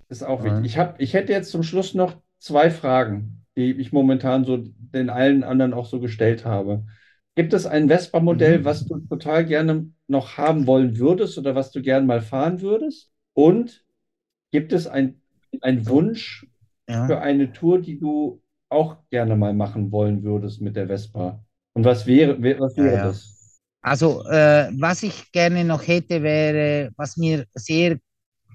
[0.09, 0.65] Das ist auch wichtig.
[0.65, 5.11] Ich, hab, ich hätte jetzt zum Schluss noch zwei Fragen, die ich momentan so den
[5.11, 6.85] allen anderen auch so gestellt habe.
[7.35, 8.65] Gibt es ein Vespa-Modell, mhm.
[8.65, 13.11] was du total gerne noch haben wollen würdest oder was du gerne mal fahren würdest?
[13.33, 13.85] Und
[14.51, 15.22] gibt es ein
[15.61, 16.47] ein Wunsch
[16.89, 17.07] ja.
[17.07, 21.45] für eine Tour, die du auch gerne mal machen wollen würdest mit der Vespa?
[21.75, 23.61] Und was wäre, was wäre ja, das?
[23.83, 27.99] Also, äh, was ich gerne noch hätte, wäre, was mir sehr,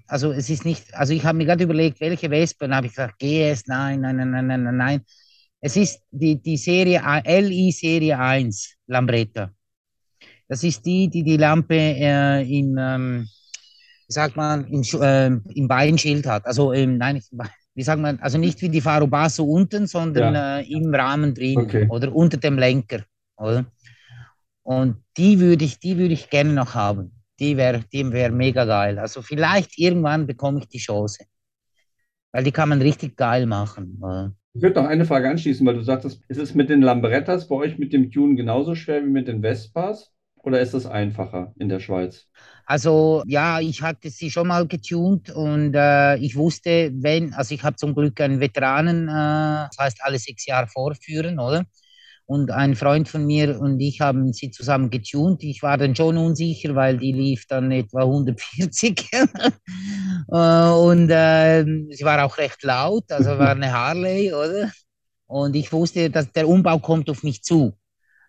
[0.08, 2.94] also es ist nicht, also ich habe mir gerade überlegt, welche Vespa, dann habe ich
[2.94, 5.02] gesagt, GS, nein, nein, nein, nein, nein, nein.
[5.60, 9.52] Es ist die, die Serie LI Serie 1 Lambretta.
[10.48, 13.28] Das ist die, die die Lampe äh, im, ähm,
[14.08, 16.46] wie sagt man, im, äh, im Beinschild hat.
[16.46, 17.22] Also, ähm, nein,
[17.76, 20.60] wie sagt man, also nicht wie die Faro Basso unten, sondern ja.
[20.60, 21.88] äh, im Rahmen drin okay.
[21.90, 23.04] oder unter dem Lenker.
[23.38, 23.66] Oder?
[24.64, 27.12] Und die würde ich, die würde ich gerne noch haben.
[27.40, 28.98] Die wäre die wär mega geil.
[28.98, 31.26] Also vielleicht irgendwann bekomme ich die Chance.
[32.32, 34.00] Weil die kann man richtig geil machen.
[34.02, 34.34] Oder?
[34.54, 37.56] Ich würde noch eine Frage anschließen, weil du sagtest, ist es mit den Lambrettas bei
[37.56, 40.12] euch mit dem Tune genauso schwer wie mit den Vespas?
[40.44, 42.28] Oder ist es einfacher in der Schweiz?
[42.66, 47.64] Also ja, ich hatte sie schon mal getuned und äh, ich wusste, wenn, also ich
[47.64, 51.64] habe zum Glück einen Veteranen, äh, das heißt alle sechs Jahre vorführen, oder?
[52.26, 55.44] Und ein Freund von mir und ich haben sie zusammen getuned.
[55.44, 59.10] Ich war dann schon unsicher, weil die lief dann etwa 140.
[60.30, 64.72] Äh, und äh, sie war auch recht laut, also war eine Harley, oder?
[65.28, 67.78] Und ich wusste, dass der Umbau kommt auf mich zu.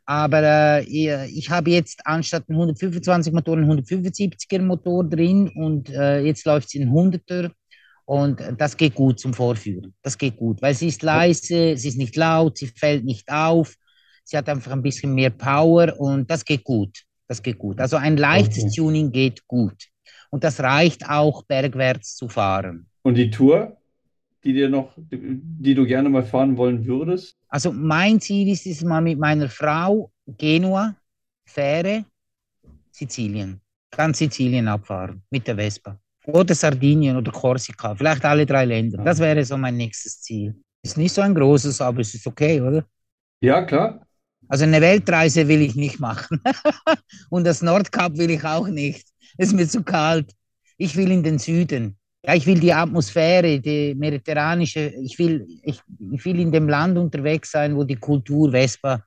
[0.08, 6.20] Aber äh, ich habe jetzt anstatt einen 125 Motor einen 175er Motor drin und äh,
[6.20, 7.50] jetzt läuft es in 100er
[8.06, 9.92] und das geht gut zum Vorführen.
[10.00, 13.74] Das geht gut, weil sie ist leise, sie ist nicht laut, sie fällt nicht auf,
[14.24, 17.02] sie hat einfach ein bisschen mehr Power und das geht gut.
[17.26, 17.78] Das geht gut.
[17.78, 18.76] Also ein leichtes okay.
[18.76, 19.88] Tuning geht gut.
[20.30, 22.86] Und das reicht auch bergwärts zu fahren.
[23.02, 23.76] Und die Tour?
[24.44, 27.36] Die dir noch, die du gerne mal fahren wollen würdest?
[27.48, 30.94] Also mein Ziel ist es mal mit meiner Frau Genua,
[31.44, 32.04] Fähre,
[32.90, 33.60] Sizilien.
[33.90, 35.98] Ganz Sizilien abfahren mit der Vespa.
[36.26, 37.94] Oder Sardinien oder Korsika.
[37.94, 39.02] Vielleicht alle drei Länder.
[39.02, 40.54] Das wäre so mein nächstes Ziel.
[40.82, 42.84] Ist nicht so ein großes, aber es ist okay, oder?
[43.40, 44.06] Ja, klar.
[44.48, 46.40] Also eine Weltreise will ich nicht machen.
[47.30, 49.08] Und das Nordkap will ich auch nicht.
[49.36, 50.32] Es ist mir zu kalt.
[50.76, 51.97] Ich will in den Süden.
[52.24, 55.80] Ja, ich will die Atmosphäre, die mediterranische, ich will, ich,
[56.12, 59.04] ich will in dem Land unterwegs sein, wo die Kultur Vespa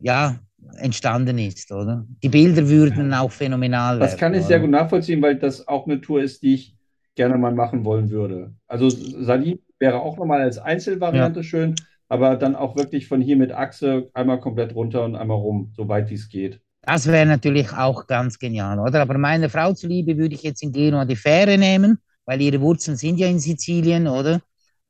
[0.00, 0.38] ja,
[0.78, 2.04] entstanden ist, oder?
[2.22, 4.10] Die Bilder würden auch phänomenal werden.
[4.10, 4.48] Das kann ich oder?
[4.48, 6.76] sehr gut nachvollziehen, weil das auch eine Tour ist, die ich
[7.14, 8.52] gerne mal machen wollen würde.
[8.66, 11.44] Also Salin wäre auch nochmal als Einzelvariante ja.
[11.44, 11.74] schön,
[12.08, 16.10] aber dann auch wirklich von hier mit Achse einmal komplett runter und einmal rum, soweit
[16.10, 16.60] wie es geht.
[16.82, 19.00] Das wäre natürlich auch ganz genial, oder?
[19.00, 22.96] Aber meiner Frau zuliebe würde ich jetzt in Genua die Fähre nehmen, weil ihre Wurzeln
[22.96, 24.40] sind ja in Sizilien, oder?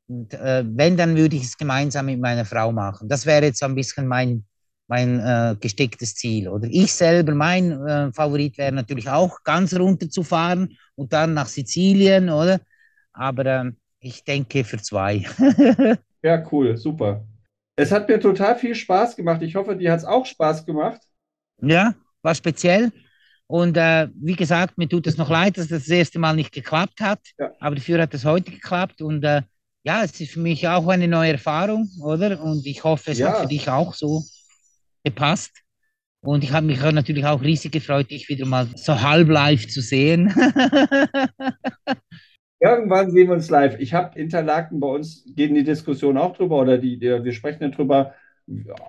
[0.07, 3.09] Und äh, wenn, dann würde ich es gemeinsam mit meiner Frau machen.
[3.09, 4.45] Das wäre jetzt so ein bisschen mein,
[4.87, 6.67] mein äh, gestecktes Ziel, oder?
[6.69, 11.47] Ich selber, mein äh, Favorit wäre natürlich auch ganz runter zu fahren und dann nach
[11.47, 12.59] Sizilien, oder?
[13.13, 15.25] Aber ähm, ich denke für zwei.
[16.21, 17.25] ja, cool, super.
[17.75, 19.41] Es hat mir total viel Spaß gemacht.
[19.41, 21.01] Ich hoffe, dir hat es auch Spaß gemacht.
[21.61, 22.91] Ja, war speziell.
[23.47, 26.51] Und äh, wie gesagt, mir tut es noch leid, dass das das erste Mal nicht
[26.51, 27.19] geklappt hat.
[27.37, 27.51] Ja.
[27.59, 29.01] Aber dafür hat es heute geklappt.
[29.01, 29.41] Und äh,
[29.83, 32.41] ja, es ist für mich auch eine neue Erfahrung, oder?
[32.41, 33.29] Und ich hoffe, es ja.
[33.29, 34.23] hat für dich auch so
[35.03, 35.51] gepasst.
[36.21, 39.81] Und ich habe mich natürlich auch riesig gefreut, dich wieder mal so halb live zu
[39.81, 40.33] sehen.
[42.59, 43.79] Irgendwann sehen wir uns live.
[43.79, 47.71] Ich habe Interlaken bei uns, gehen die Diskussion auch drüber oder die, die wir sprechen
[47.71, 48.15] darüber,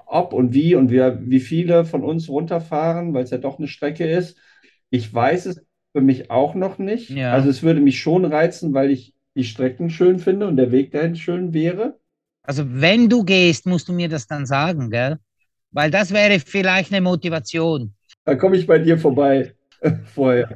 [0.06, 3.68] ob und wie und wir, wie viele von uns runterfahren, weil es ja doch eine
[3.68, 4.36] Strecke ist.
[4.90, 7.10] Ich weiß es für mich auch noch nicht.
[7.10, 7.32] Ja.
[7.32, 10.92] Also es würde mich schon reizen, weil ich die Strecken schön finde und der Weg
[10.92, 11.98] dahin schön wäre.
[12.42, 15.18] Also wenn du gehst, musst du mir das dann sagen, gell?
[15.72, 17.92] Weil das wäre vielleicht eine Motivation.
[18.24, 19.54] Da komme ich bei dir vorbei
[20.14, 20.48] vorher.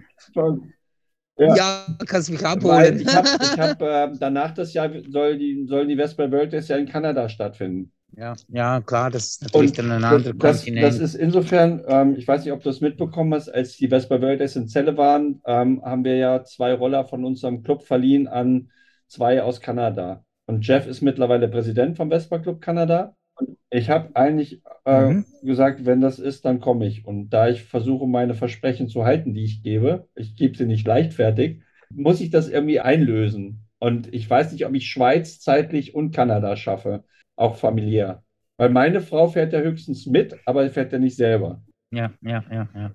[1.36, 2.76] Ja, ja kannst mich abholen.
[2.76, 3.28] Weil ich habe
[3.59, 7.28] hab, äh, danach das Jahr soll die, sollen die Vespa World das Jahr in Kanada
[7.28, 7.92] stattfinden.
[8.21, 10.87] Ja, ja, klar, das ist natürlich Und dann ein anderer das, Kontinent.
[10.87, 14.21] Das ist insofern, ähm, ich weiß nicht, ob du das mitbekommen hast, als die Vespa
[14.21, 18.68] World in Celle waren, ähm, haben wir ja zwei Roller von unserem Club verliehen an
[19.07, 20.23] zwei aus Kanada.
[20.45, 23.16] Und Jeff ist mittlerweile Präsident vom Vespa Club Kanada.
[23.37, 25.25] Und ich habe eigentlich äh, mhm.
[25.43, 27.07] gesagt, wenn das ist, dann komme ich.
[27.07, 30.87] Und da ich versuche, meine Versprechen zu halten, die ich gebe, ich gebe sie nicht
[30.87, 33.66] leichtfertig, muss ich das irgendwie einlösen.
[33.79, 37.05] Und ich weiß nicht, ob ich Schweiz zeitlich und Kanada schaffe
[37.41, 38.22] auch familiär.
[38.57, 41.62] Weil meine Frau fährt ja höchstens mit, aber fährt ja nicht selber.
[41.91, 42.95] Ja, ja, ja, ja.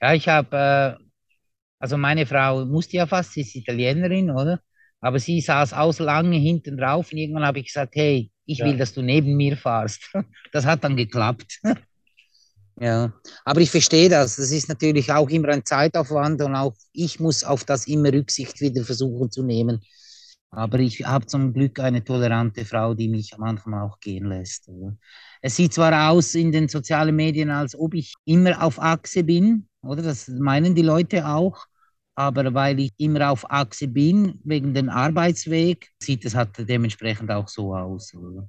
[0.00, 1.04] Ja, ich habe, äh,
[1.78, 4.60] also meine Frau musste ja fast, sie ist Italienerin, oder?
[5.00, 8.66] Aber sie saß aus lange hinten drauf und irgendwann habe ich gesagt, hey, ich ja.
[8.66, 10.10] will, dass du neben mir fahrst.
[10.52, 11.60] Das hat dann geklappt.
[12.80, 13.12] Ja,
[13.44, 14.36] aber ich verstehe das.
[14.36, 18.60] Das ist natürlich auch immer ein Zeitaufwand und auch ich muss auf das immer Rücksicht
[18.60, 19.82] wieder versuchen zu nehmen.
[20.50, 24.68] Aber ich habe zum Glück eine tolerante Frau, die mich manchmal auch gehen lässt.
[24.68, 24.96] Oder?
[25.42, 29.68] Es sieht zwar aus in den sozialen Medien, als ob ich immer auf Achse bin,
[29.82, 30.02] oder?
[30.02, 31.66] Das meinen die Leute auch.
[32.14, 37.46] Aber weil ich immer auf Achse bin, wegen dem Arbeitsweg, sieht es halt dementsprechend auch
[37.46, 38.12] so aus.
[38.14, 38.48] Oder?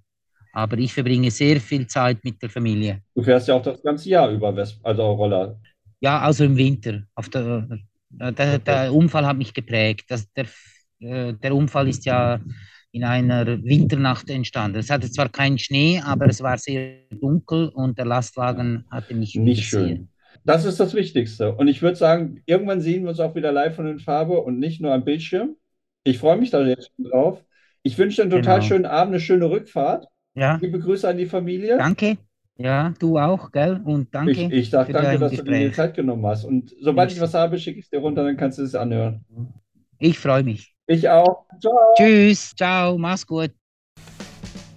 [0.53, 3.03] Aber ich verbringe sehr viel Zeit mit der Familie.
[3.13, 4.47] Du fährst ja auch das ganze Jahr über,
[4.83, 5.59] also Roller.
[5.99, 7.03] Ja, also im Winter.
[7.13, 7.67] Auf der,
[8.09, 10.05] der, der Unfall hat mich geprägt.
[10.09, 10.47] Das, der
[10.99, 12.39] äh, der Unfall ist ja
[12.91, 14.79] in einer Winternacht entstanden.
[14.79, 19.35] Es hatte zwar keinen Schnee, aber es war sehr dunkel und der Lastwagen hatte mich
[19.35, 20.09] nicht schön.
[20.43, 21.53] Das ist das Wichtigste.
[21.53, 24.59] Und ich würde sagen, irgendwann sehen wir uns auch wieder live von in Farbe und
[24.59, 25.55] nicht nur am Bildschirm.
[26.03, 27.43] Ich freue mich da jetzt schon drauf.
[27.83, 28.67] Ich wünsche dir einen total genau.
[28.67, 30.07] schönen Abend, eine schöne Rückfahrt.
[30.33, 30.57] Ja.
[30.61, 31.77] Liebe Grüße an die Familie.
[31.77, 32.17] Danke.
[32.57, 33.79] Ja, du auch, gell?
[33.85, 34.31] Und danke.
[34.31, 35.45] Ich, ich sage danke, dass Gespräch.
[35.47, 36.43] du dir die Zeit genommen hast.
[36.43, 38.75] Und sobald ich, ich was habe, schicke ich es dir runter, dann kannst du es
[38.75, 39.23] anhören.
[39.97, 40.75] Ich freue mich.
[40.89, 41.45] Ich auch.
[41.61, 41.77] Ciao.
[41.95, 42.55] Tschüss.
[42.55, 42.97] Ciao.
[42.97, 43.51] Mach's gut.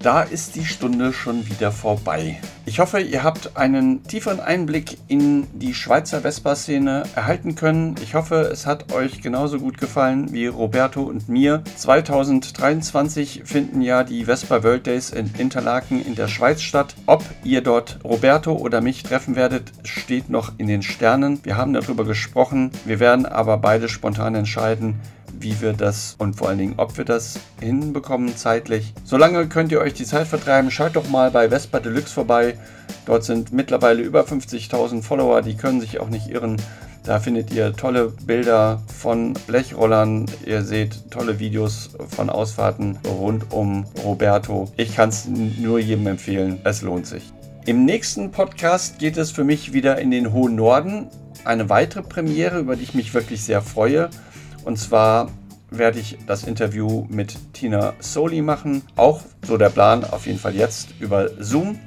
[0.00, 2.38] Da ist die Stunde schon wieder vorbei.
[2.66, 7.94] Ich hoffe, ihr habt einen tieferen Einblick in die Schweizer Vespa-Szene erhalten können.
[8.02, 11.62] Ich hoffe, es hat euch genauso gut gefallen wie Roberto und mir.
[11.76, 16.94] 2023 finden ja die Vespa World Days in Interlaken in der Schweiz statt.
[17.06, 21.40] Ob ihr dort Roberto oder mich treffen werdet, steht noch in den Sternen.
[21.44, 22.70] Wir haben darüber gesprochen.
[22.84, 25.00] Wir werden aber beide spontan entscheiden,
[25.42, 28.94] wie wir das und vor allen Dingen, ob wir das hinbekommen zeitlich.
[29.04, 30.70] Solange könnt ihr euch die Zeit vertreiben.
[30.70, 32.56] Schaut doch mal bei Vespa Deluxe vorbei.
[33.06, 36.56] Dort sind mittlerweile über 50.000 Follower, die können sich auch nicht irren.
[37.04, 40.26] Da findet ihr tolle Bilder von Blechrollern.
[40.46, 44.70] Ihr seht tolle Videos von Ausfahrten rund um Roberto.
[44.76, 46.60] Ich kann es nur jedem empfehlen.
[46.62, 47.32] Es lohnt sich.
[47.66, 51.08] Im nächsten Podcast geht es für mich wieder in den hohen Norden
[51.44, 54.10] eine weitere Premiere, über die ich mich wirklich sehr freue.
[54.64, 55.30] Und zwar
[55.70, 58.82] werde ich das Interview mit Tina Soli machen.
[58.96, 61.78] Auch so der Plan, auf jeden Fall jetzt über Zoom.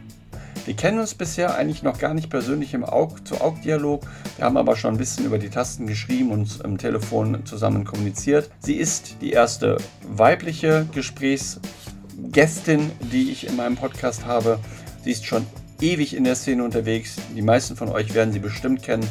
[0.65, 4.01] Wir kennen uns bisher eigentlich noch gar nicht persönlich im Aug-zu-Aug-Dialog.
[4.37, 8.49] Wir haben aber schon ein bisschen über die Tasten geschrieben und im Telefon zusammen kommuniziert.
[8.59, 14.57] Sie ist die erste weibliche Gesprächsgästin, die ich in meinem Podcast habe.
[15.03, 15.45] Sie ist schon
[15.81, 17.17] ewig in der Szene unterwegs.
[17.35, 19.07] Die meisten von euch werden sie bestimmt kennen.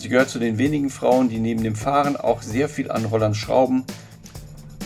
[0.00, 3.34] Sie gehört zu den wenigen Frauen, die neben dem Fahren auch sehr viel an Rollern
[3.34, 3.84] schrauben.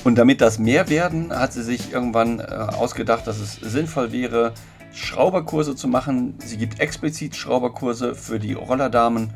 [0.02, 4.54] Und damit das mehr werden, hat sie sich irgendwann äh, ausgedacht, dass es sinnvoll wäre,
[4.92, 6.34] Schrauberkurse zu machen.
[6.44, 9.30] Sie gibt explizit Schrauberkurse für die Rollerdamen.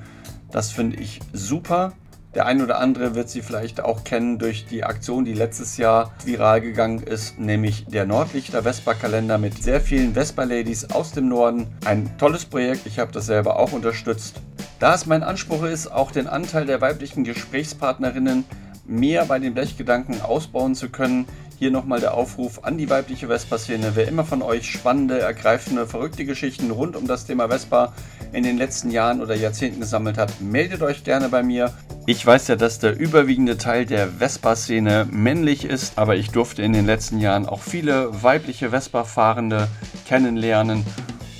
[0.50, 1.92] Das finde ich super.
[2.38, 6.12] Der ein oder andere wird sie vielleicht auch kennen durch die Aktion, die letztes Jahr
[6.24, 11.66] viral gegangen ist, nämlich der Nordlichter Vespa-Kalender mit sehr vielen Vespa-Ladies aus dem Norden.
[11.84, 14.40] Ein tolles Projekt, ich habe das selber auch unterstützt.
[14.78, 18.44] Da es mein Anspruch ist, auch den Anteil der weiblichen Gesprächspartnerinnen
[18.86, 21.26] mehr bei den Blechgedanken ausbauen zu können,
[21.58, 23.92] hier nochmal der Aufruf an die weibliche Vespa-Szene.
[23.94, 27.92] Wer immer von euch spannende, ergreifende, verrückte Geschichten rund um das Thema Vespa
[28.32, 31.72] in den letzten Jahren oder Jahrzehnten gesammelt hat, meldet euch gerne bei mir.
[32.08, 36.72] Ich weiß ja, dass der überwiegende Teil der Vespa-Szene männlich ist, aber ich durfte in
[36.72, 39.68] den letzten Jahren auch viele weibliche Vespa-Fahrende
[40.06, 40.86] kennenlernen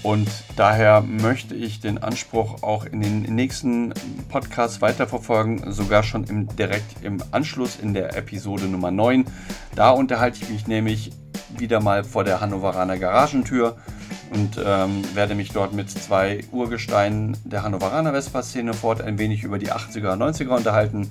[0.03, 3.95] und daher möchte ich den Anspruch auch in den nächsten
[4.29, 9.25] Podcasts weiterverfolgen, sogar schon im, direkt im Anschluss in der Episode Nummer 9.
[9.75, 11.13] Da unterhalte ich mich nämlich
[11.57, 13.79] wieder mal vor der Hannoveraner Garagentür
[14.31, 19.59] und ähm, werde mich dort mit zwei Urgesteinen der Hannoveraner Vespa-Szene fort ein wenig über
[19.59, 21.11] die 80er und 90er unterhalten.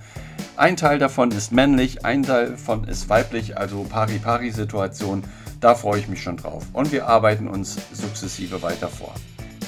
[0.55, 5.23] Ein Teil davon ist männlich, ein Teil davon ist weiblich, also Pari-Pari-Situation.
[5.59, 6.65] Da freue ich mich schon drauf.
[6.73, 9.13] Und wir arbeiten uns sukzessive weiter vor.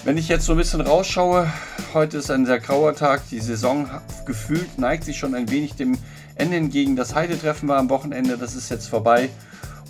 [0.05, 1.51] Wenn ich jetzt so ein bisschen rausschaue,
[1.93, 3.21] heute ist ein sehr grauer Tag.
[3.29, 3.89] Die Saison
[4.25, 5.97] gefühlt neigt sich schon ein wenig dem
[6.35, 6.95] Ende entgegen.
[6.95, 9.29] Das Heidetreffen war am Wochenende, das ist jetzt vorbei.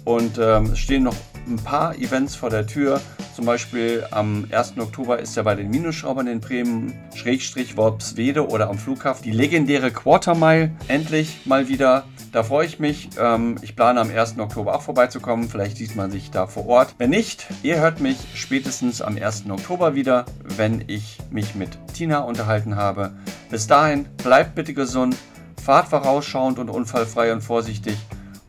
[0.05, 1.15] Und ähm, es stehen noch
[1.47, 3.01] ein paar Events vor der Tür.
[3.35, 4.77] Zum Beispiel am 1.
[4.77, 9.91] Oktober ist ja bei den Minusschraubern in Bremen, Schrägstrich Worpswede oder am Flughafen, die legendäre
[9.91, 12.03] Quarter Mile endlich mal wieder.
[12.31, 13.09] Da freue ich mich.
[13.19, 14.37] Ähm, ich plane am 1.
[14.39, 15.49] Oktober auch vorbeizukommen.
[15.49, 16.95] Vielleicht sieht man sich da vor Ort.
[16.97, 19.45] Wenn nicht, ihr hört mich spätestens am 1.
[19.49, 23.11] Oktober wieder, wenn ich mich mit Tina unterhalten habe.
[23.49, 25.15] Bis dahin, bleibt bitte gesund,
[25.63, 27.97] fahrt vorausschauend und unfallfrei und vorsichtig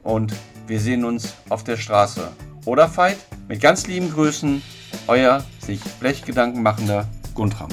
[0.03, 0.35] und
[0.67, 2.29] wir sehen uns auf der Straße
[2.65, 3.19] oder Fight?
[3.49, 4.63] Mit ganz lieben Grüßen,
[5.07, 7.69] euer sich Blechgedanken machender Guntram.